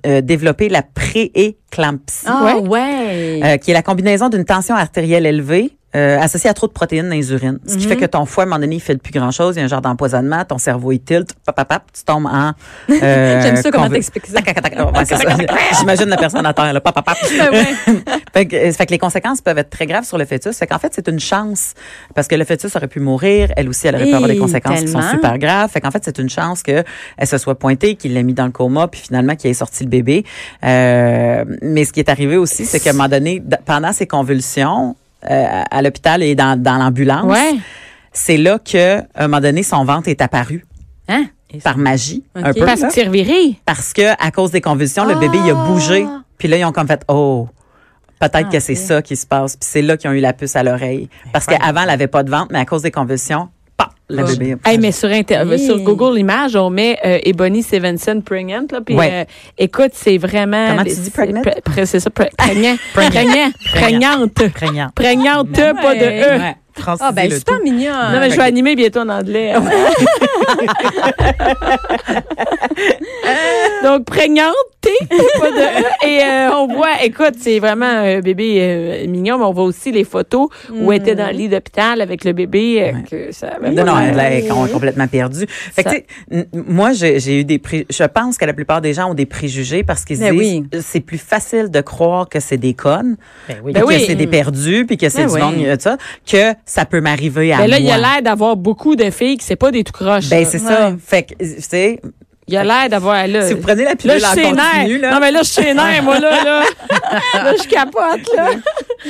euh, 0.07 0.21
développer 0.21 0.69
la 0.69 0.83
pré-éclampsie, 0.83 2.27
Ah, 2.27 2.57
Ouais. 2.57 2.69
ouais. 2.69 3.41
euh, 3.45 3.57
qui 3.59 3.71
est 3.71 3.75
la 3.75 3.83
combinaison 3.83 4.29
d'une 4.29 4.45
tension 4.45 4.75
artérielle 4.75 5.27
élevée 5.27 5.73
euh, 5.97 6.19
associée 6.21 6.51
à 6.51 6.55
trop 6.55 6.67
de 6.67 6.73
protéines 6.73 7.09
dans 7.09 7.15
les 7.15 7.33
urines. 7.33 7.59
Ce 7.67 7.77
qui 7.77 7.87
fait 7.87 7.97
que 7.97 8.05
ton 8.05 8.27
foie, 8.27 8.45
à 8.45 8.47
un 8.47 8.49
moment 8.51 8.61
donné, 8.61 8.77
il 8.77 8.81
fait 8.81 8.97
plus 8.97 9.13
grand-chose. 9.13 9.57
Il 9.57 9.61
y 9.61 9.63
a 9.63 9.65
un 9.65 9.69
genre 9.69 9.81
d'empoisonnement. 9.81 10.45
Ton 10.45 10.59
cerveau, 10.59 10.93
il 10.93 11.01
tilt. 11.01 11.31
Pap, 11.47 11.55
pap, 11.55 11.69
pap, 11.69 11.83
tu 11.93 12.03
tombes 12.05 12.27
en... 12.27 12.53
euh, 12.91 13.43
J'aime 13.43 13.57
ça, 13.57 13.71
comment 13.71 13.89
t'expliques 13.89 14.27
ça. 14.27 14.41
C'est. 15.05 15.79
J'imagine 15.79 16.07
la 16.07 16.17
personne 16.17 16.47
à 16.47 16.53
terre, 16.53 16.73
là. 16.73 16.81
Pap, 16.81 16.95
pap, 16.95 17.05
pap. 17.05 17.17
Ouais. 17.23 17.75
Fait 18.35 18.47
que, 18.47 18.57
euh, 18.57 18.73
fait 18.73 18.87
que 18.87 18.91
les 18.91 18.99
conséquences 18.99 19.41
peuvent 19.41 19.59
être 19.59 19.71
très 19.71 19.87
graves 19.87 20.05
sur 20.05 20.19
le 20.19 20.25
fœtus. 20.25 20.57
Fait 20.57 20.67
qu'en 20.67 20.81
fait, 20.81 20.93
c'est 20.93 21.07
une 21.07 21.21
chance 21.21 21.75
parce 22.17 22.27
que 22.27 22.35
le 22.35 22.45
fœtus 22.45 22.75
aurait 22.75 22.89
pu 22.89 22.99
mourir. 22.99 23.53
Elle 23.57 23.69
aussi, 23.69 23.87
elle 23.87 23.95
aurait 23.95 24.07
pu 24.07 24.15
avoir 24.15 24.29
des 24.29 24.39
conséquences 24.39 24.81
qui 24.81 24.89
sont 24.89 24.99
tellement. 24.99 25.13
super 25.13 25.39
graves. 25.39 25.71
Fait 25.71 25.81
qu'en 25.81 25.93
fait, 25.93 26.03
c'est 26.05 26.19
une 26.19 26.29
chance 26.29 26.65
que 26.65 26.83
elle 27.17 27.27
se 27.29 27.39
soit 27.39 27.57
pointée, 27.57 27.95
qu'il 27.95 28.15
l'ait 28.15 28.25
mis 28.25 28.35
dans 28.35 28.47
le 28.47 28.51
coma, 28.51 28.89
puis 28.89 29.03
finalement 29.03 29.37
qu'il 29.37 29.51
ait 29.51 29.55
sorti 29.55 29.85
le 29.85 29.91
bébé. 29.91 30.25
Euh, 30.65 31.45
mais 31.63 31.85
ce 31.85 31.93
qui 31.93 32.01
est 32.01 32.09
arrivé 32.09 32.37
aussi, 32.37 32.67
c'est 32.67 32.81
qu'à 32.81 32.91
un 32.91 32.95
moment 32.95 33.09
donné, 33.09 33.41
pendant 33.67 33.93
ses 33.93 34.09
convulsions, 34.09 34.97
euh, 35.31 35.63
à 35.71 35.83
l'hôpital 35.83 36.23
et 36.23 36.35
dans, 36.35 36.61
dans 36.61 36.77
l'ambulance, 36.77 37.25
Ouais. 37.31 37.55
c'est 38.13 38.37
là 38.37 38.59
que, 38.59 38.99
à 38.99 39.05
un 39.17 39.29
moment 39.29 39.41
donné, 39.41 39.63
son 39.63 39.85
ventre 39.85 40.09
est 40.09 40.21
apparu 40.23 40.65
Hein? 41.09 41.27
par 41.63 41.77
magie, 41.79 42.25
un 42.35 42.53
peu. 42.53 42.65
Parce 42.65 42.81
que 42.81 43.07
reviré. 43.07 43.61
Parce 43.65 43.93
que 43.93 44.03
à 44.19 44.31
cause 44.33 44.51
des 44.51 44.61
convulsions, 44.61 45.05
le 45.05 45.15
bébé 45.15 45.39
il 45.45 45.51
a 45.51 45.55
bougé. 45.55 46.05
Puis 46.39 46.49
là 46.49 46.57
ils 46.57 46.65
ont 46.65 46.73
comme 46.73 46.89
fait 46.89 47.03
oh 47.09 47.49
peut-être 48.19 48.49
que 48.49 48.59
c'est 48.59 48.75
ça 48.75 49.03
qui 49.03 49.15
se 49.17 49.25
passe. 49.27 49.57
Puis 49.57 49.69
c'est 49.71 49.83
là 49.83 49.97
qu'ils 49.97 50.11
ont 50.11 50.15
eu 50.15 50.21
la 50.21 50.33
puce 50.33 50.57
à 50.57 50.63
l'oreille. 50.65 51.09
Parce 51.33 51.47
qu'avant 51.47 51.83
elle 51.83 51.91
avait 51.91 52.09
pas 52.09 52.23
de 52.25 52.31
ventre, 52.31 52.49
mais 52.51 52.59
à 52.59 52.65
cause 52.65 52.83
des 52.83 52.91
convulsions, 52.91 53.49
paf, 53.77 53.89
le 54.09 54.23
Oh. 54.23 54.27
bébé. 54.27 54.57
a 54.65 54.71
Hey, 54.71 54.79
mais 54.79 54.93
sur, 54.93 55.09
Inter- 55.09 55.37
euh, 55.47 55.53
Hey. 55.53 55.65
sur 55.67 55.79
Google 55.81 56.19
Images, 56.19 56.57
on 56.57 56.71
met 56.71 56.99
euh, 57.05 57.19
Ebony 57.25 57.63
Stevenson 57.63 58.21
pregnant. 58.25 58.67
Là, 58.71 58.81
puis, 58.81 58.95
Ouais. 58.95 59.11
euh, 59.13 59.25
écoute, 59.59 59.91
c'est 59.93 60.19
vraiment. 60.19 60.69
Comment 60.71 60.85
tu 60.85 60.95
dis 60.95 61.11
pregnant? 61.11 61.43
pre- 61.43 61.61
pre- 61.63 61.85
C'est 61.87 62.01
ça, 62.01 62.11
pre- 62.11 62.31
prégnant. 62.37 62.77
Prégnante. 62.93 64.53
Prégnant. 64.55 64.91
Prégnante, 64.95 65.53
pas 65.53 65.95
de 65.95 66.05
E. 66.05 66.39
Ouais. 66.39 66.57
Ah, 67.01 67.13
ben, 67.13 67.31
le 67.31 67.37
super 67.37 67.57
tout. 67.59 67.63
mignon. 67.65 67.93
Non, 68.13 68.21
mais 68.21 68.31
je 68.31 68.37
vais 68.37 68.43
animer 68.43 68.75
bientôt 68.77 69.01
en 69.01 69.09
anglais. 69.09 69.55
Donc, 73.83 74.05
prégnante, 74.07 74.55
T, 74.81 74.91
pas 75.39 75.51
de 75.51 75.57
E. 75.57 76.07
Et 76.07 76.21
euh, 76.23 76.51
on 76.55 76.67
voit, 76.69 77.03
écoute, 77.05 77.35
c'est 77.39 77.59
vraiment 77.59 77.85
un 77.87 78.21
bébé 78.21 78.57
euh, 78.61 79.07
mignon, 79.07 79.39
mais 79.39 79.45
on 79.45 79.53
voit 79.53 79.65
aussi 79.65 79.93
les 79.93 80.05
photos 80.05 80.49
où 80.73 80.91
elle 80.93 81.01
était 81.01 81.15
dans 81.15 81.27
le 81.27 81.33
lit 81.33 81.49
d'hôpital 81.49 82.01
avec 82.01 82.25
le 82.25 82.33
bébé. 82.33 82.83
euh, 82.83 82.93
que 83.09 83.33
ça 83.33 83.49
avait 83.57 83.71
Non, 83.71 83.85
non, 83.85 83.99
elle 83.99 84.19
est 84.45 84.49
com- 84.49 84.69
complètement 84.71 85.07
perdue. 85.07 85.47
Fait 85.49 85.85
que, 85.85 85.91
Ça- 85.91 85.97
tu 85.97 86.03
sais, 86.03 86.07
n- 86.31 86.47
moi, 86.67 86.93
j'ai 86.93 87.41
eu 87.41 87.45
des 87.45 87.59
pré- 87.59 87.87
je 87.91 88.05
pense 88.05 88.37
que 88.39 88.45
la 88.45 88.53
plupart 88.55 88.81
des 88.81 88.95
gens 88.95 89.11
ont 89.11 89.15
des 89.15 89.27
préjugés 89.27 89.83
parce 89.85 90.05
qu'ils 90.05 90.19
Ben 90.19 90.33
disent 90.37 90.63
oui. 90.73 90.81
c'est 90.83 91.01
plus 91.01 91.19
facile 91.19 91.71
de 91.71 91.81
croire 91.81 92.29
que 92.29 92.41
c'est 92.41 92.57
des 92.59 92.75
connes, 92.75 93.17
Ben 93.49 93.59
oui. 93.63 93.73
Ben 93.73 93.83
que 93.83 93.87
oui. 93.87 94.05
c'est 94.07 94.15
des 94.15 94.27
perdus, 94.27 94.85
puis 94.87 94.97
que 94.97 95.09
c'est 95.09 95.27
Ben 95.27 95.29
du 95.29 95.35
oui. 95.35 95.41
monde, 95.41 95.55
euh, 95.67 95.77
ça, 95.79 95.97
que 96.31 96.55
ça 96.67 96.85
peut 96.85 97.01
m'arriver 97.01 97.53
à 97.53 97.59
Mais 97.59 97.69
là, 97.69 97.79
il 97.79 97.91
a 97.91 97.99
l'air 97.99 98.23
d'avoir 98.23 98.57
beaucoup 98.57 98.97
de 98.97 99.11
filles 99.11 99.37
qui 99.37 99.45
c'est 99.45 99.57
pas 99.57 99.71
des 99.71 99.85
tout 99.85 99.93
croches. 99.93 100.29
Ben 100.29 100.45
là. 100.45 100.49
c'est 100.51 100.59
ça. 100.59 100.91
Ouais. 100.91 100.97
Fait 101.05 101.23
que, 101.25 101.35
tu 101.35 101.61
sais, 101.61 102.01
Il 102.47 102.57
a 102.57 102.65
l'air 102.65 102.89
d'avoir 102.89 103.27
là. 103.27 103.47
si 103.47 103.55
vous 103.55 103.61
prenez 103.61 103.85
la 103.85 103.91
Là, 103.91 103.97
pilule 103.97 104.21
je 104.21 104.25
en 104.27 104.33
suis 104.33 104.43
continu, 104.43 104.99
là. 104.99 105.11
Non, 105.13 105.21
mais 105.21 105.31
là, 105.31 105.41
je 105.43 105.49
suis 105.51 105.63
sénère, 105.63 106.03
moi, 106.03 106.19
là, 106.19 106.45
là. 106.45 106.63
Là, 107.35 107.53
je 107.63 107.69
capote, 107.69 108.35
là. 108.37 108.51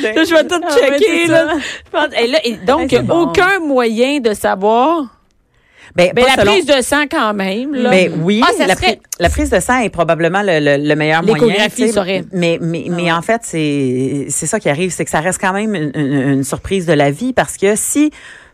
Là, 0.02 0.24
je 0.24 0.34
vais 0.34 0.44
tout 0.46 0.60
Ah 0.64 0.74
checker, 0.74 1.26
c'est 1.26 1.32
là. 1.32 1.54
et 2.20 2.26
là, 2.26 2.38
et 2.44 2.52
donc, 2.66 2.94
bon. 3.02 3.22
aucun 3.22 3.60
moyen 3.60 4.18
de 4.20 4.34
savoir. 4.34 5.06
Ben, 5.96 6.12
Ben, 6.14 6.24
la 6.26 6.34
selon- 6.34 6.52
prise 6.52 6.66
de 6.66 6.82
sang, 6.82 7.04
quand 7.10 7.34
même, 7.34 7.74
là. 7.74 7.90
Mais 7.90 8.10
oui, 8.22 8.42
Ah, 8.44 8.50
ça 8.56 8.66
la, 8.66 8.74
serait- 8.74 8.86
pri- 8.96 9.00
la 9.20 9.28
prise 9.28 9.50
de 9.50 9.60
sang 9.60 9.78
est 9.80 9.90
probablement 9.90 10.42
le, 10.42 10.58
le- 10.60 10.88
le 10.88 10.94
meilleur 10.96 11.22
moyen. 11.38 11.44
Saurait. 11.92 12.24
Mais, 12.32 12.58
mais, 12.60 12.86
mais 12.90 13.12
en 13.12 13.22
fait, 13.22 13.40
c'est 13.44 14.26
c'est 14.28 14.46
ça 14.46 14.58
qui 14.60 14.68
arrive, 14.68 14.90
c'est 14.90 15.04
que 15.04 15.10
ça 15.10 15.20
reste 15.20 15.40
quand 15.40 15.52
même 15.52 15.74
une, 15.74 15.92
une- 15.94 16.28
une 16.30 16.44
surprise 16.44 16.86
de 16.86 16.92
la 16.92 17.10
vie 17.10 17.32
parce 17.32 17.56
que 17.56 17.76
si 17.76 18.10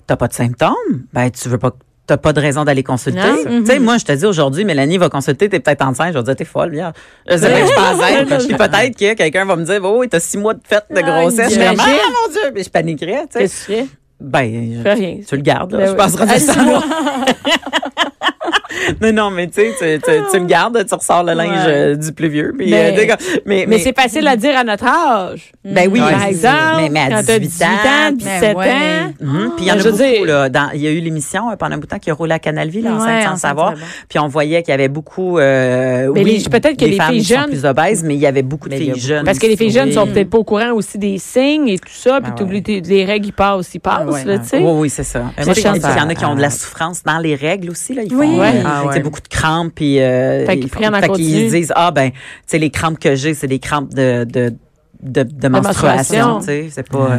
t'as 0.06 0.16
pas 0.16 0.28
de 0.28 0.34
symptômes, 0.34 0.74
ben 1.12 1.30
tu 1.30 1.48
veux 1.48 1.58
pas 1.58 1.70
t'as 2.06 2.16
pas 2.16 2.32
de 2.32 2.40
raison 2.40 2.64
d'aller 2.64 2.82
consulter. 2.82 3.20
Sais, 3.64 3.78
moi, 3.78 3.96
je 3.96 4.04
te 4.04 4.10
dis 4.10 4.26
aujourd'hui, 4.26 4.64
Mélanie 4.64 4.98
va 4.98 5.08
consulter, 5.08 5.48
t'es 5.48 5.60
peut-être 5.60 5.82
enceinte. 5.86 6.08
Je 6.08 6.14
vais 6.14 6.22
te 6.22 6.24
dire, 6.26 6.34
t'es 6.34 6.44
folle, 6.44 6.70
bien. 6.70 6.92
Je 7.28 7.36
sais 7.36 7.46
pas 7.76 7.92
que 8.24 8.40
je. 8.40 8.46
Puis 8.48 8.56
peut-être 8.56 8.96
que 8.98 9.14
quelqu'un 9.14 9.44
va 9.44 9.54
me 9.54 9.64
dire, 9.64 9.78
oh, 9.84 10.04
t'as 10.10 10.18
six 10.18 10.36
mois 10.36 10.54
de 10.54 10.60
fête 10.64 10.86
de 10.90 11.00
grossesse. 11.02 11.50
Je 11.50 11.60
j'imagine. 11.60 11.76
ah, 12.04 12.10
mon 12.26 12.32
Dieu, 12.32 12.50
mais 12.52 12.64
je 12.64 12.68
paniquerais, 12.70 13.26
tu 13.32 13.46
sais. 13.48 13.86
Ben, 14.20 14.82
Je 14.84 14.88
rien. 14.88 15.16
tu 15.26 15.36
le 15.36 15.42
gardes, 15.42 15.72
là. 15.72 15.78
Ben 15.78 15.86
je 15.86 15.90
oui. 15.92 15.96
passerai. 15.96 16.26
Non, 19.00 19.12
non, 19.12 19.30
mais 19.30 19.46
tu 19.48 19.54
sais, 19.60 19.72
tu, 19.78 20.02
tu, 20.02 20.10
tu 20.32 20.38
le 20.38 20.46
gardes, 20.46 20.84
tu 20.86 20.94
ressors 20.94 21.22
le 21.22 21.32
linge 21.34 21.50
Ouais. 21.66 21.72
euh, 21.72 21.96
du 21.96 22.12
plus 22.12 22.28
vieux. 22.28 22.54
Puis, 22.56 22.70
Mais- 22.70 22.98
euh, 22.98 23.16
tu 23.18 23.40
mais, 23.46 23.64
Mais 23.68 23.78
c'est 23.78 23.94
facile 23.98 24.26
à 24.26 24.36
dire 24.36 24.56
à 24.56 24.64
notre 24.64 24.84
âge. 24.86 25.52
ben 25.64 25.88
oui, 25.90 26.00
Par 26.00 26.24
exemple, 26.24 26.88
mais, 26.90 27.00
à 27.00 27.08
quand 27.08 27.22
t'as 27.26 27.38
18 27.38 27.40
18 27.40 27.64
ans, 27.64 28.08
ans, 28.08 28.12
17 28.12 28.56
ouais. 28.56 28.70
ans. 28.70 29.12
Mhm. 29.20 29.52
Puis 29.56 29.64
il 29.64 29.68
y 29.68 29.70
en 29.70 29.74
a 29.74 29.78
Je 29.78 29.88
veux 29.88 29.90
beaucoup, 30.12 30.24
là. 30.24 30.48
Dans, 30.48 30.70
il 30.74 30.80
y 30.80 30.86
a 30.86 30.90
eu 30.90 31.00
l'émission 31.00 31.50
euh, 31.50 31.56
pendant 31.56 31.74
un 31.74 31.78
bout 31.78 31.86
de 31.86 31.90
temps 31.90 31.98
qui 31.98 32.10
a 32.10 32.14
roulé 32.14 32.32
à 32.32 32.38
Canal 32.38 32.68
Vie, 32.68 32.82
là, 32.82 32.92
Ouais, 32.94 33.24
sans 33.24 33.36
savoir. 33.36 33.74
Puis 34.08 34.18
on 34.18 34.28
voyait 34.28 34.62
qu'il 34.62 34.70
y 34.72 34.74
avait 34.74 34.88
beaucoup, 34.88 35.38
euh, 35.38 36.06
oui, 36.08 36.42
peut-être 36.50 36.76
que 36.78 36.84
les 36.84 36.96
femmes 36.96 37.12
filles 37.12 37.20
qui 37.22 37.26
sont 37.34 37.40
jeunes- 37.40 37.50
plus 37.50 37.64
obèses, 37.64 38.02
mais 38.04 38.14
il 38.14 38.20
y 38.20 38.26
avait 38.26 38.42
beaucoup 38.42 38.68
de 38.68 38.74
a 38.74 38.78
filles 38.78 38.92
jeunes. 38.98 39.24
Parce 39.24 39.38
que 39.38 39.46
les 39.46 39.56
filles 39.56 39.70
jeunes 39.70 39.92
sont 39.92 40.06
peut-être 40.06 40.30
pas 40.30 40.38
au 40.38 40.44
courant 40.44 40.72
aussi 40.72 40.98
des 40.98 41.18
signes 41.18 41.68
et 41.68 41.78
tout 41.78 41.88
ça, 41.92 42.20
puis 42.20 42.30
Ah 42.34 42.38
t'oublies 42.38 42.62
tes- 42.62 42.80
les 42.80 43.04
règles, 43.04 43.26
ils 43.26 43.32
passent, 43.32 43.74
ils 43.74 43.80
passent, 43.80 44.24
tu 44.24 44.48
sais. 44.48 44.58
Oui, 44.58 44.72
oui, 44.74 44.90
c'est 44.90 45.04
ça. 45.04 45.20
Moi, 45.20 45.32
je 45.54 45.60
pense 45.62 45.78
y 45.98 46.00
en 46.00 46.08
a 46.08 46.14
qui 46.14 46.24
ont 46.24 46.34
de 46.34 46.40
la 46.40 46.50
souffrance 46.50 47.02
dans 47.02 47.18
les 47.18 47.34
règles 47.34 47.70
aussi, 47.70 47.94
là. 47.94 48.02
Ils 48.04 48.14
Oui. 48.14 48.26
font, 48.26 48.39
Ouais. 48.40 48.62
Ah 48.64 48.84
ouais. 48.86 49.00
beaucoup 49.00 49.20
de 49.20 49.28
crampes, 49.28 49.72
puis, 49.74 50.00
euh, 50.00 50.46
Fait 50.46 50.56
qu'ils 50.56 50.64
ils 50.64 50.70
prennent 50.70 50.94
en 50.94 51.00
fait 51.00 51.12
qu'ils 51.12 51.50
disent, 51.50 51.72
ah, 51.76 51.90
ben, 51.90 52.10
tu 52.10 52.16
sais, 52.46 52.58
les 52.58 52.70
crampes 52.70 52.98
que 52.98 53.14
j'ai, 53.14 53.34
c'est 53.34 53.46
des 53.46 53.58
crampes 53.58 53.92
de, 53.94 54.24
de, 54.24 54.52
de, 55.02 55.22
de 55.22 55.48
menstruation. 55.48 56.28
menstruation, 56.28 56.38
tu 56.40 56.44
sais. 56.46 56.68
C'est 56.70 56.88
pas, 56.88 56.98
Ouais. 56.98 57.16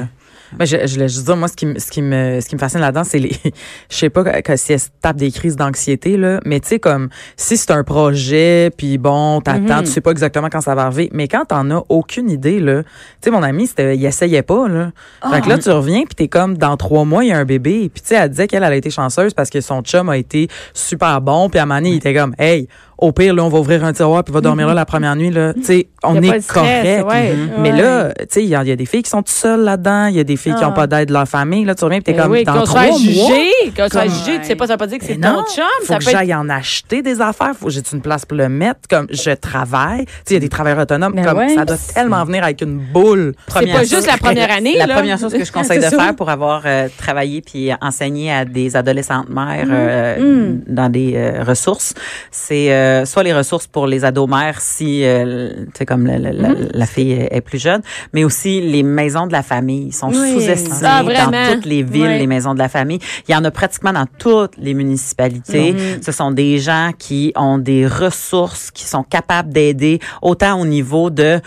Ben, 0.57 0.65
je, 0.65 0.77
je 0.85 0.93
voulais 0.95 1.07
juste 1.09 1.25
dire, 1.25 1.37
moi, 1.37 1.47
ce 1.47 1.55
qui, 1.55 1.65
me- 1.65 1.79
ce 1.79 1.89
qui 1.91 2.01
me, 2.01 2.39
ce 2.41 2.47
qui 2.47 2.55
me 2.55 2.59
fascine 2.59 2.79
là-dedans, 2.81 3.03
c'est 3.03 3.19
les, 3.19 3.31
je 3.89 3.95
sais 3.95 4.09
pas 4.09 4.23
que, 4.23 4.41
que 4.41 4.55
si 4.55 4.73
elles 4.73 4.79
se 4.79 4.89
tapent 5.01 5.17
des 5.17 5.31
crises 5.31 5.55
d'anxiété, 5.55 6.17
là, 6.17 6.39
mais 6.45 6.59
tu 6.59 6.67
sais, 6.69 6.79
comme, 6.79 7.09
si 7.37 7.57
c'est 7.57 7.71
un 7.71 7.83
projet, 7.83 8.71
puis 8.77 8.97
bon, 8.97 9.41
t'attends, 9.41 9.77
Mhm. 9.79 9.83
tu 9.83 9.91
sais 9.91 10.01
pas 10.01 10.11
exactement 10.11 10.49
quand 10.51 10.61
ça 10.61 10.75
va 10.75 10.83
arriver, 10.83 11.09
mais 11.13 11.27
quand 11.27 11.45
t'en 11.45 11.69
as 11.71 11.83
aucune 11.89 12.29
idée, 12.29 12.59
là, 12.59 12.83
tu 12.83 12.89
sais, 13.21 13.31
mon 13.31 13.43
ami, 13.43 13.67
c'était, 13.67 13.95
il 13.95 14.05
essayait 14.05 14.41
pas, 14.43 14.67
là. 14.67 14.91
Fait 15.31 15.41
que 15.41 15.49
là, 15.49 15.57
tu 15.57 15.69
reviens, 15.69 16.03
puis 16.03 16.15
t'es 16.15 16.27
comme, 16.27 16.57
dans 16.57 16.75
trois 16.77 17.05
mois, 17.05 17.23
il 17.23 17.29
y 17.29 17.31
a 17.31 17.37
un 17.37 17.45
bébé, 17.45 17.89
puis 17.93 18.01
tu 18.01 18.09
sais, 18.09 18.15
elle 18.15 18.29
disait 18.29 18.47
qu'elle, 18.47 18.63
elle 18.63 18.73
a 18.73 18.75
été 18.75 18.89
chanceuse 18.89 19.33
parce 19.33 19.49
que 19.49 19.61
son 19.61 19.81
chum 19.81 20.09
a 20.09 20.17
été 20.17 20.47
super 20.73 21.21
bon, 21.21 21.49
puis 21.49 21.59
à 21.59 21.63
un 21.63 21.65
moment 21.65 21.79
donné, 21.79 21.91
il 21.91 21.95
était 21.97 22.13
comme, 22.13 22.33
hey, 22.37 22.67
au 23.01 23.11
pire, 23.11 23.33
là, 23.33 23.43
on 23.43 23.49
va 23.49 23.57
ouvrir 23.59 23.83
un 23.83 23.93
tiroir, 23.93 24.23
puis 24.23 24.33
va 24.33 24.41
dormir 24.41 24.67
là 24.67 24.73
la 24.73 24.85
première 24.85 25.15
nuit, 25.15 25.31
là. 25.31 25.53
Tu 25.53 25.63
sais, 25.63 25.87
on 26.03 26.21
est 26.21 26.47
correct. 26.47 27.03
ouais. 27.09 27.35
Mais 27.57 27.71
là, 27.71 28.13
tu 28.19 28.25
sais, 28.29 28.43
il 28.43 28.49
y, 28.49 28.55
a 28.55 28.61
il 28.63 28.69
y 28.69 28.71
a 28.71 28.75
des 28.75 28.85
filles 28.85 29.01
qui 29.03 29.09
sont 29.09 29.23
toutes 29.23 29.29
seules 29.29 29.61
là-dedans, 29.61 30.05
il 30.05 30.15
y 30.15 30.19
a 30.19 30.23
des 30.23 30.37
filles 30.37 30.53
qui 30.55 30.63
Ah. 30.63 30.67
n'ont 30.67 30.73
pas 30.73 30.87
d'aide 30.87 31.07
de 31.09 31.13
leur 31.13 31.27
famille, 31.27 31.65
là, 31.65 31.75
tu 31.75 31.83
reviens, 31.83 31.99
puis 31.99 32.13
t'es 32.13 32.19
Eh 32.19 32.21
comme, 32.21 32.31
oui, 32.31 32.43
dans 32.43 32.61
trois 32.63 32.81
mois, 32.87 32.91
fasse 32.91 33.91
Comme- 33.91 34.11
tu 34.39 34.43
sais 34.47 34.55
pas, 34.55 34.67
ça 34.67 34.73
veut 34.73 34.77
pas 34.77 34.87
dire 34.87 34.99
que 34.99 35.05
c'est 35.05 35.15
ton 35.15 35.43
chum, 35.43 35.65
faut 35.81 35.85
ça 35.87 35.97
que 35.97 36.05
peut 36.05 36.11
j'aille 36.11 36.33
en 36.33 36.47
acheter 36.49 37.01
des 37.01 37.19
affaires, 37.21 37.51
faut 37.59 37.65
que 37.67 37.71
j'ai 37.71 37.81
une 37.91 38.01
place 38.01 38.25
pour 38.25 38.37
le 38.37 38.49
mettre, 38.49 38.81
comme 38.89 39.07
je 39.09 39.31
travaille, 39.31 40.05
tu 40.05 40.11
sais, 40.11 40.21
il 40.31 40.33
y 40.33 40.37
a 40.37 40.39
des 40.39 40.49
travailleurs 40.49 40.79
autonomes, 40.83 41.13
Ben 41.15 41.25
comme 41.25 41.37
ouais. 41.39 41.55
ça 41.55 41.65
doit 41.65 41.77
tellement 41.93 42.23
venir 42.23 42.43
avec 42.43 42.61
une 42.61 42.77
boule. 42.77 43.33
C'est 43.49 43.65
pas 43.71 43.83
juste 43.83 44.07
la 44.07 44.17
première 44.17 44.51
année, 44.55 44.75
La 44.77 44.87
première 44.87 45.17
chose 45.17 45.33
que 45.33 45.43
je 45.43 45.51
conseille 45.51 45.79
de 45.83 45.85
faire 45.85 46.15
pour 46.15 46.29
avoir 46.29 46.61
euh, 46.65 46.87
travaillé 46.97 47.41
puis 47.41 47.71
enseigné 47.81 48.31
à 48.31 48.45
des 48.45 48.75
adolescentes 48.75 49.29
mères 49.29 49.65
Mm. 49.65 49.71
euh, 49.71 50.53
dans 50.67 50.89
des 50.89 51.13
euh, 51.15 51.43
ressources, 51.43 51.93
c'est 52.31 52.67
euh, 52.91 53.05
soit 53.05 53.23
les 53.23 53.33
ressources 53.33 53.67
pour 53.67 53.87
les 53.87 54.03
ados 54.05 54.29
mères 54.29 54.59
si 54.61 55.03
euh, 55.03 55.65
tu 55.67 55.71
sais 55.79 55.85
comme 55.85 56.05
la, 56.05 56.17
la- 56.19 56.31
la- 56.33 56.55
la 56.81 56.85
fille 56.85 57.13
est, 57.13 57.41
plus 57.41 57.61
jeune, 57.61 57.81
mais 58.13 58.23
aussi 58.23 58.61
les 58.61 58.83
maisons 58.83 59.27
de 59.27 59.31
la 59.31 59.43
famille 59.43 59.87
Ils 59.87 59.93
sont 59.93 60.09
Oui. 60.09 60.33
sous-estimées 60.33 60.77
Ah, 60.83 61.03
dans 61.03 61.53
toutes 61.53 61.65
les 61.65 61.83
villes 61.83 62.17
les 62.23 62.27
maisons 62.27 62.53
de 62.53 62.59
la 62.59 62.69
famille. 62.69 62.99
Il 63.27 63.31
y 63.31 63.35
en 63.35 63.43
a 63.43 63.51
pratiquement 63.51 63.93
dans 63.93 64.05
toutes 64.19 64.55
les 64.57 64.73
municipalités. 64.73 65.73
Mm-hmm. 65.73 66.03
Ce 66.05 66.11
sont 66.11 66.31
des 66.31 66.59
gens 66.59 66.91
qui 66.97 67.31
ont 67.35 67.57
des 67.57 67.85
ressources 67.87 68.71
qui 68.71 68.85
sont 68.85 69.03
capables 69.03 69.51
d'aider 69.53 69.99
autant 70.21 70.59
au 70.59 70.65
niveau 70.65 71.09
de 71.09 71.39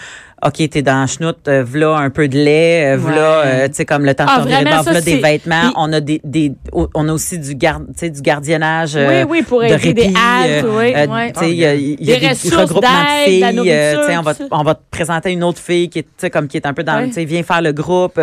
OK, 0.47 0.69
t'es 0.69 0.83
dans 0.83 1.01
la 1.01 1.07
chenoute, 1.07 1.49
euh, 1.49 1.65
v'là 1.67 1.97
un 1.97 2.11
peu 2.11 2.29
de 2.29 2.37
lait, 2.37 2.95
euh, 2.95 2.97
v'là, 2.99 3.17
euh, 3.47 3.69
tu 3.69 3.75
sais, 3.77 3.85
comme 3.87 4.05
le 4.05 4.15
temps 4.15 4.27
Ah, 4.29 4.37
de 4.39 4.43
tourner 4.43 4.57
le 4.59 4.61
vraiment, 4.63 4.77
bord, 4.77 4.85
ça, 4.85 4.91
v'là 4.91 5.01
des 5.01 5.17
vêtements. 5.17 5.61
Puis- 5.63 5.73
on 5.77 5.93
a 5.95 6.01
des, 6.01 6.21
des, 6.23 6.52
on 6.73 7.09
a 7.09 7.13
aussi 7.15 7.39
du 7.39 7.54
garde, 7.54 7.87
tu 7.87 7.93
sais, 8.00 8.11
du 8.11 8.21
gardiennage. 8.21 8.95
Oui, 8.95 9.00
euh, 9.02 9.25
oui, 9.26 9.43
pour 9.43 9.61
de 9.61 9.67
aider 9.67 9.93
des 9.95 10.02
répit, 10.02 10.15
haltes, 10.17 10.65
euh, 10.67 10.78
oui. 10.78 10.93
euh, 10.95 11.07
Ouais. 11.07 11.33
tu 11.33 11.41
sais, 11.41 11.50
il 11.50 11.57
y 11.57 11.65
a, 11.65 11.75
y 11.75 11.93
a 12.13 12.15
Des 12.17 12.21
des, 12.21 12.28
ressources 12.28 12.54
regroupements 12.57 12.89
de 12.91 13.25
filles. 13.30 13.41
nourriture, 13.54 13.73
euh, 13.75 14.07
tu 14.07 14.13
sais, 14.13 14.19
on 14.19 14.23
va, 14.23 14.33
on 14.50 14.63
va 14.65 14.75
te 14.75 14.80
présenter 14.91 15.33
une 15.33 15.45
autre 15.45 15.61
fille 15.61 15.89
qui 15.89 16.00
est, 16.00 16.02
tu 16.02 16.09
sais, 16.19 16.28
comme 16.30 16.47
qui 16.47 16.59
est 16.59 16.67
un 16.67 16.75
peu 16.75 16.83
dans, 16.85 16.97
Ouais. 16.99 17.07
tu 17.07 17.15
sais, 17.15 17.25
viens 17.25 17.43
faire 17.43 17.63
le 17.63 17.73
groupe. 17.73 18.21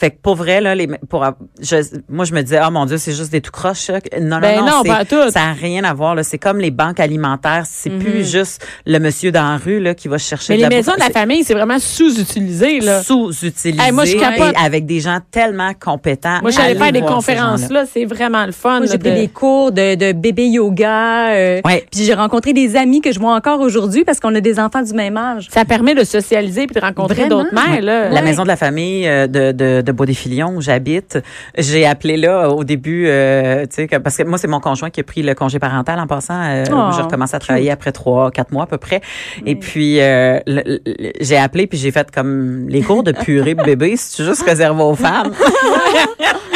Fait 0.00 0.10
que 0.10 0.16
pour 0.22 0.36
vrai, 0.36 0.60
là, 0.60 0.74
les, 0.76 0.86
pour, 1.08 1.24
je, 1.60 1.76
moi, 2.08 2.24
je 2.24 2.32
me 2.32 2.42
disais, 2.42 2.60
oh 2.64 2.70
mon 2.70 2.86
Dieu, 2.86 2.96
c'est 2.98 3.12
juste 3.12 3.32
des 3.32 3.40
tout 3.40 3.50
croches. 3.50 3.78
ça. 3.78 3.94
Non, 4.20 4.38
Ben 4.38 4.60
non, 4.60 4.66
non, 4.66 4.82
pas 4.84 5.04
tout. 5.04 5.30
ça 5.30 5.46
n'a 5.46 5.52
rien 5.52 5.82
à 5.82 5.92
voir. 5.94 6.14
Là. 6.14 6.22
C'est 6.22 6.38
comme 6.38 6.58
les 6.58 6.70
banques 6.70 7.00
alimentaires. 7.00 7.64
C'est 7.66 7.90
plus 7.90 8.30
juste 8.30 8.64
le 8.86 8.98
monsieur 9.00 9.32
dans 9.32 9.42
la 9.50 9.56
rue 9.56 9.80
là, 9.80 9.94
qui 9.94 10.06
va 10.06 10.18
chercher 10.18 10.52
Mais 10.54 10.58
de 10.64 10.68
les 10.68 10.76
maisons 10.76 10.92
de 10.94 11.00
la 11.00 11.10
famille, 11.10 11.42
c'est 11.42 11.55
vraiment 11.56 11.78
sous-utilisé, 11.78 12.80
sous-utilisé 13.02 13.82
Hey, 13.82 13.92
moi, 13.92 14.04
je 14.04 14.16
capote. 14.16 14.54
et 14.54 14.64
avec 14.64 14.86
des 14.86 15.00
gens 15.00 15.18
tellement 15.30 15.72
compétents. 15.78 16.38
Moi, 16.42 16.50
j'allais 16.50 16.74
faire 16.74 16.92
des 16.92 17.00
conférences 17.00 17.68
là, 17.70 17.84
c'est 17.90 18.04
vraiment 18.04 18.44
le 18.46 18.52
fun. 18.52 18.78
Moi, 18.78 18.86
j'ai 18.90 18.98
pris 18.98 19.10
de- 19.10 19.16
des 19.16 19.28
cours 19.28 19.72
de, 19.72 19.94
de 19.94 20.12
bébé 20.12 20.46
yoga. 20.48 21.30
euh, 21.30 21.60
Ouais. 21.64 21.84
Puis 21.90 22.04
j'ai 22.04 22.14
rencontré 22.14 22.52
des 22.52 22.76
amis 22.76 23.00
que 23.00 23.12
je 23.12 23.18
vois 23.18 23.34
encore 23.34 23.60
aujourd'hui 23.60 24.04
parce 24.04 24.20
qu'on 24.20 24.34
a 24.34 24.40
des 24.40 24.58
enfants 24.60 24.82
du 24.82 24.92
même 24.92 25.16
âge. 25.16 25.48
Ça 25.50 25.64
permet 25.64 25.94
de 25.94 26.04
socialiser 26.04 26.66
puis 26.66 26.74
de 26.74 26.80
rencontrer 26.84 27.28
d'autres 27.28 27.54
mères, 27.54 27.82
là. 27.82 28.08
La 28.10 28.22
maison 28.22 28.42
de 28.42 28.48
la 28.48 28.56
famille 28.56 29.06
euh, 29.06 29.26
de, 29.26 29.52
de, 29.52 29.80
de 29.82 29.92
Bois-des-Filions 29.92 30.54
où 30.56 30.60
j'habite, 30.60 31.18
j'ai 31.56 31.86
appelé 31.86 32.16
là 32.16 32.50
au 32.50 32.64
début, 32.64 33.06
euh, 33.08 33.62
tu 33.62 33.74
sais, 33.76 33.86
que- 33.86 33.96
parce 33.96 34.16
que 34.16 34.22
moi, 34.22 34.38
c'est 34.38 34.48
mon 34.48 34.60
conjoint 34.60 34.90
qui 34.90 35.00
a 35.00 35.04
pris 35.04 35.22
le 35.22 35.34
congé 35.34 35.58
parental 35.58 35.98
en 35.98 36.06
passant. 36.06 36.40
Euh, 36.42 36.64
Oh, 36.72 36.90
j'ai 36.94 37.02
recommencé 37.02 37.34
à 37.34 37.38
travailler 37.38 37.70
après 37.70 37.92
trois, 37.92 38.30
quatre 38.30 38.52
mois 38.52 38.64
à 38.64 38.66
peu 38.66 38.76
près. 38.78 39.00
Et 39.46 39.56
puis, 39.56 40.00
euh, 40.00 40.38
j'ai 41.20 41.36
appelé 41.46 41.66
puis 41.66 41.78
j'ai 41.78 41.90
fait 41.90 42.10
comme 42.10 42.68
les 42.68 42.82
cours 42.82 43.02
de 43.02 43.12
purée 43.12 43.54
bébé, 43.54 43.94
c'est 43.96 44.24
juste 44.24 44.42
réservé 44.42 44.82
aux 44.82 44.94
femmes. 44.94 45.32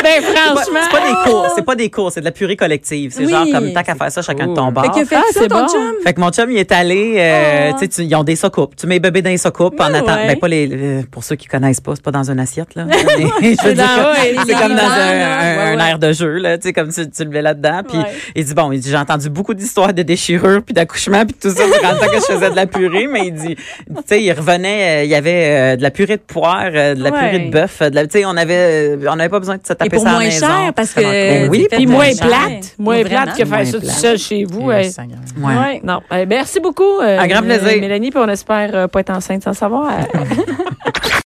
Ben, 0.03 0.23
franchement. 0.23 0.81
C'est 0.83 0.91
pas 0.91 1.07
des 1.07 1.31
cours, 1.31 1.47
c'est 1.55 1.65
pas 1.65 1.75
des 1.75 1.91
cours, 1.91 2.11
c'est 2.11 2.21
de 2.21 2.25
la 2.25 2.31
purée 2.31 2.57
collective. 2.57 3.13
C'est 3.15 3.27
Oui. 3.27 3.31
genre 3.31 3.45
comme 3.53 3.71
tant 3.75 3.83
qu'à 3.83 3.95
faire 3.95 4.11
ça 4.11 4.23
chacun 4.23 4.47
de 4.47 4.55
ton 4.55 4.73
bord. 4.73 4.83
Fait 4.95 5.03
que 5.03 5.07
fait 5.07 5.17
Ah, 5.17 5.23
ça, 5.31 5.41
c'est 5.43 5.49
ton 5.49 5.61
bon. 5.61 5.69
chum. 5.69 5.95
Fait 6.03 6.15
que 6.15 6.21
mon 6.21 6.31
chum, 6.31 6.51
il 6.51 6.57
est 6.57 6.73
allé, 6.73 7.17
euh, 7.19 7.71
Oh. 7.75 7.77
tu 7.79 7.87
sais, 7.91 8.05
ils 8.07 8.15
ont 8.15 8.25
des 8.25 8.35
socoupes. 8.35 8.75
Tu 8.77 8.87
mets 8.87 8.95
le 8.95 9.01
bébé 9.03 9.21
dans 9.21 9.29
les 9.29 9.37
socoupes 9.37 9.79
en 9.79 9.89
Ouais, 9.91 9.97
attendant. 9.99 10.15
ouais. 10.17 10.27
Ben, 10.29 10.39
pas 10.39 10.49
les, 10.49 10.69
euh, 10.73 11.03
pour 11.11 11.23
ceux 11.23 11.37
qui 11.37 11.49
connaissent 11.49 11.83
pas, 11.83 11.93
c'est 11.97 12.03
pas 12.03 12.13
dans 12.13 12.31
une 12.31 12.41
assiette, 12.41 12.75
là. 12.77 12.87
Ouais, 13.41 13.57
c'est 13.63 14.55
comme 14.55 14.75
dans 14.75 14.91
un, 14.91 15.79
air 15.87 15.99
de 15.99 16.13
jeu, 16.15 16.39
là, 16.39 16.57
tu 16.57 16.69
sais, 16.69 16.73
comme 16.73 16.91
tu, 16.91 17.09
tu 17.11 17.25
le 17.25 17.31
mets 17.31 17.43
là-dedans. 17.43 17.83
Puis 17.87 17.99
Ouais. 17.99 18.05
il 18.37 18.45
dit, 18.45 18.55
bon, 18.55 18.73
il 18.73 18.81
dit, 18.81 18.89
j'ai 18.91 18.97
entendu 18.97 19.29
beaucoup 19.29 19.53
d'histoires 19.53 19.93
de 19.93 20.03
déchirures 20.03 20.63
puis 20.63 20.73
d'accouchements 20.73 21.27
puis 21.27 21.37
tout 21.41 21.51
ça 21.51 21.63
durant 21.67 21.93
le 21.93 21.99
temps 21.99 22.07
que 22.11 22.17
je 22.27 22.33
faisais 22.35 22.51
de 22.51 22.57
la 22.57 22.67
purée, 22.67 23.07
mais 23.07 23.27
il 23.27 23.35
dit, 23.35 23.55
tu 23.57 23.95
sais, 24.07 24.23
il 24.23 24.33
revenait, 24.33 24.80
euh, 24.83 25.05
il 25.05 25.11
y 25.11 25.15
avait 25.15 25.75
euh, 25.75 25.77
de 25.77 25.83
la 25.83 25.91
purée 25.91 26.17
de 26.17 26.23
poire, 26.23 26.69
euh, 26.73 26.95
de 26.95 27.03
la 27.03 27.11
Ouais. 27.11 27.19
purée 27.19 27.39
de 27.47 27.51
bœuf, 27.51 27.81
de 27.83 27.95
la- 27.95 28.07
tu 28.07 28.19
sais, 28.19 28.25
on 28.25 28.37
avait, 28.37 28.97
on 29.09 29.17
n'avait 29.17 29.29
pas 29.29 29.39
besoin 29.39 29.57
de 29.57 29.63
se 29.67 29.73
taper 29.73 29.87
Et 29.87 29.89
pour 29.91 30.03
ça 30.03 30.09
à 30.11 30.13
la 30.13 30.19
moins 30.19 30.29
maison. 30.29 30.47
cher 30.47 30.73
parce 30.75 30.93
que. 30.95 31.01
Ben 31.01 31.49
oui, 31.51 31.67
puis 31.71 31.87
moins 31.87 32.07
cher. 32.07 32.27
plate. 32.27 32.75
Moins 32.79 33.03
Vraiment. 33.03 33.23
plate 33.25 33.37
que 33.39 33.45
faire 33.45 33.67
ça 33.67 33.79
tout 33.81 33.87
seul 33.87 34.19
chez 34.19 34.45
vous. 34.45 34.67
Ouais. 34.69 34.91
Non. 35.85 36.01
Eh, 36.15 36.27
merci 36.27 36.61
beaucoup. 36.61 37.01
euh, 37.01 37.19
Un 37.19 37.27
grand 37.27 37.43
plaisir. 37.43 37.81
Mélanie, 37.81 38.11
puis 38.11 38.21
on 38.23 38.29
espère 38.29 38.71
euh, 38.75 38.87
pas 38.89 39.01
être 39.01 39.11
enceinte 39.11 39.43
sans 39.45 39.55
savoir. 39.55 39.91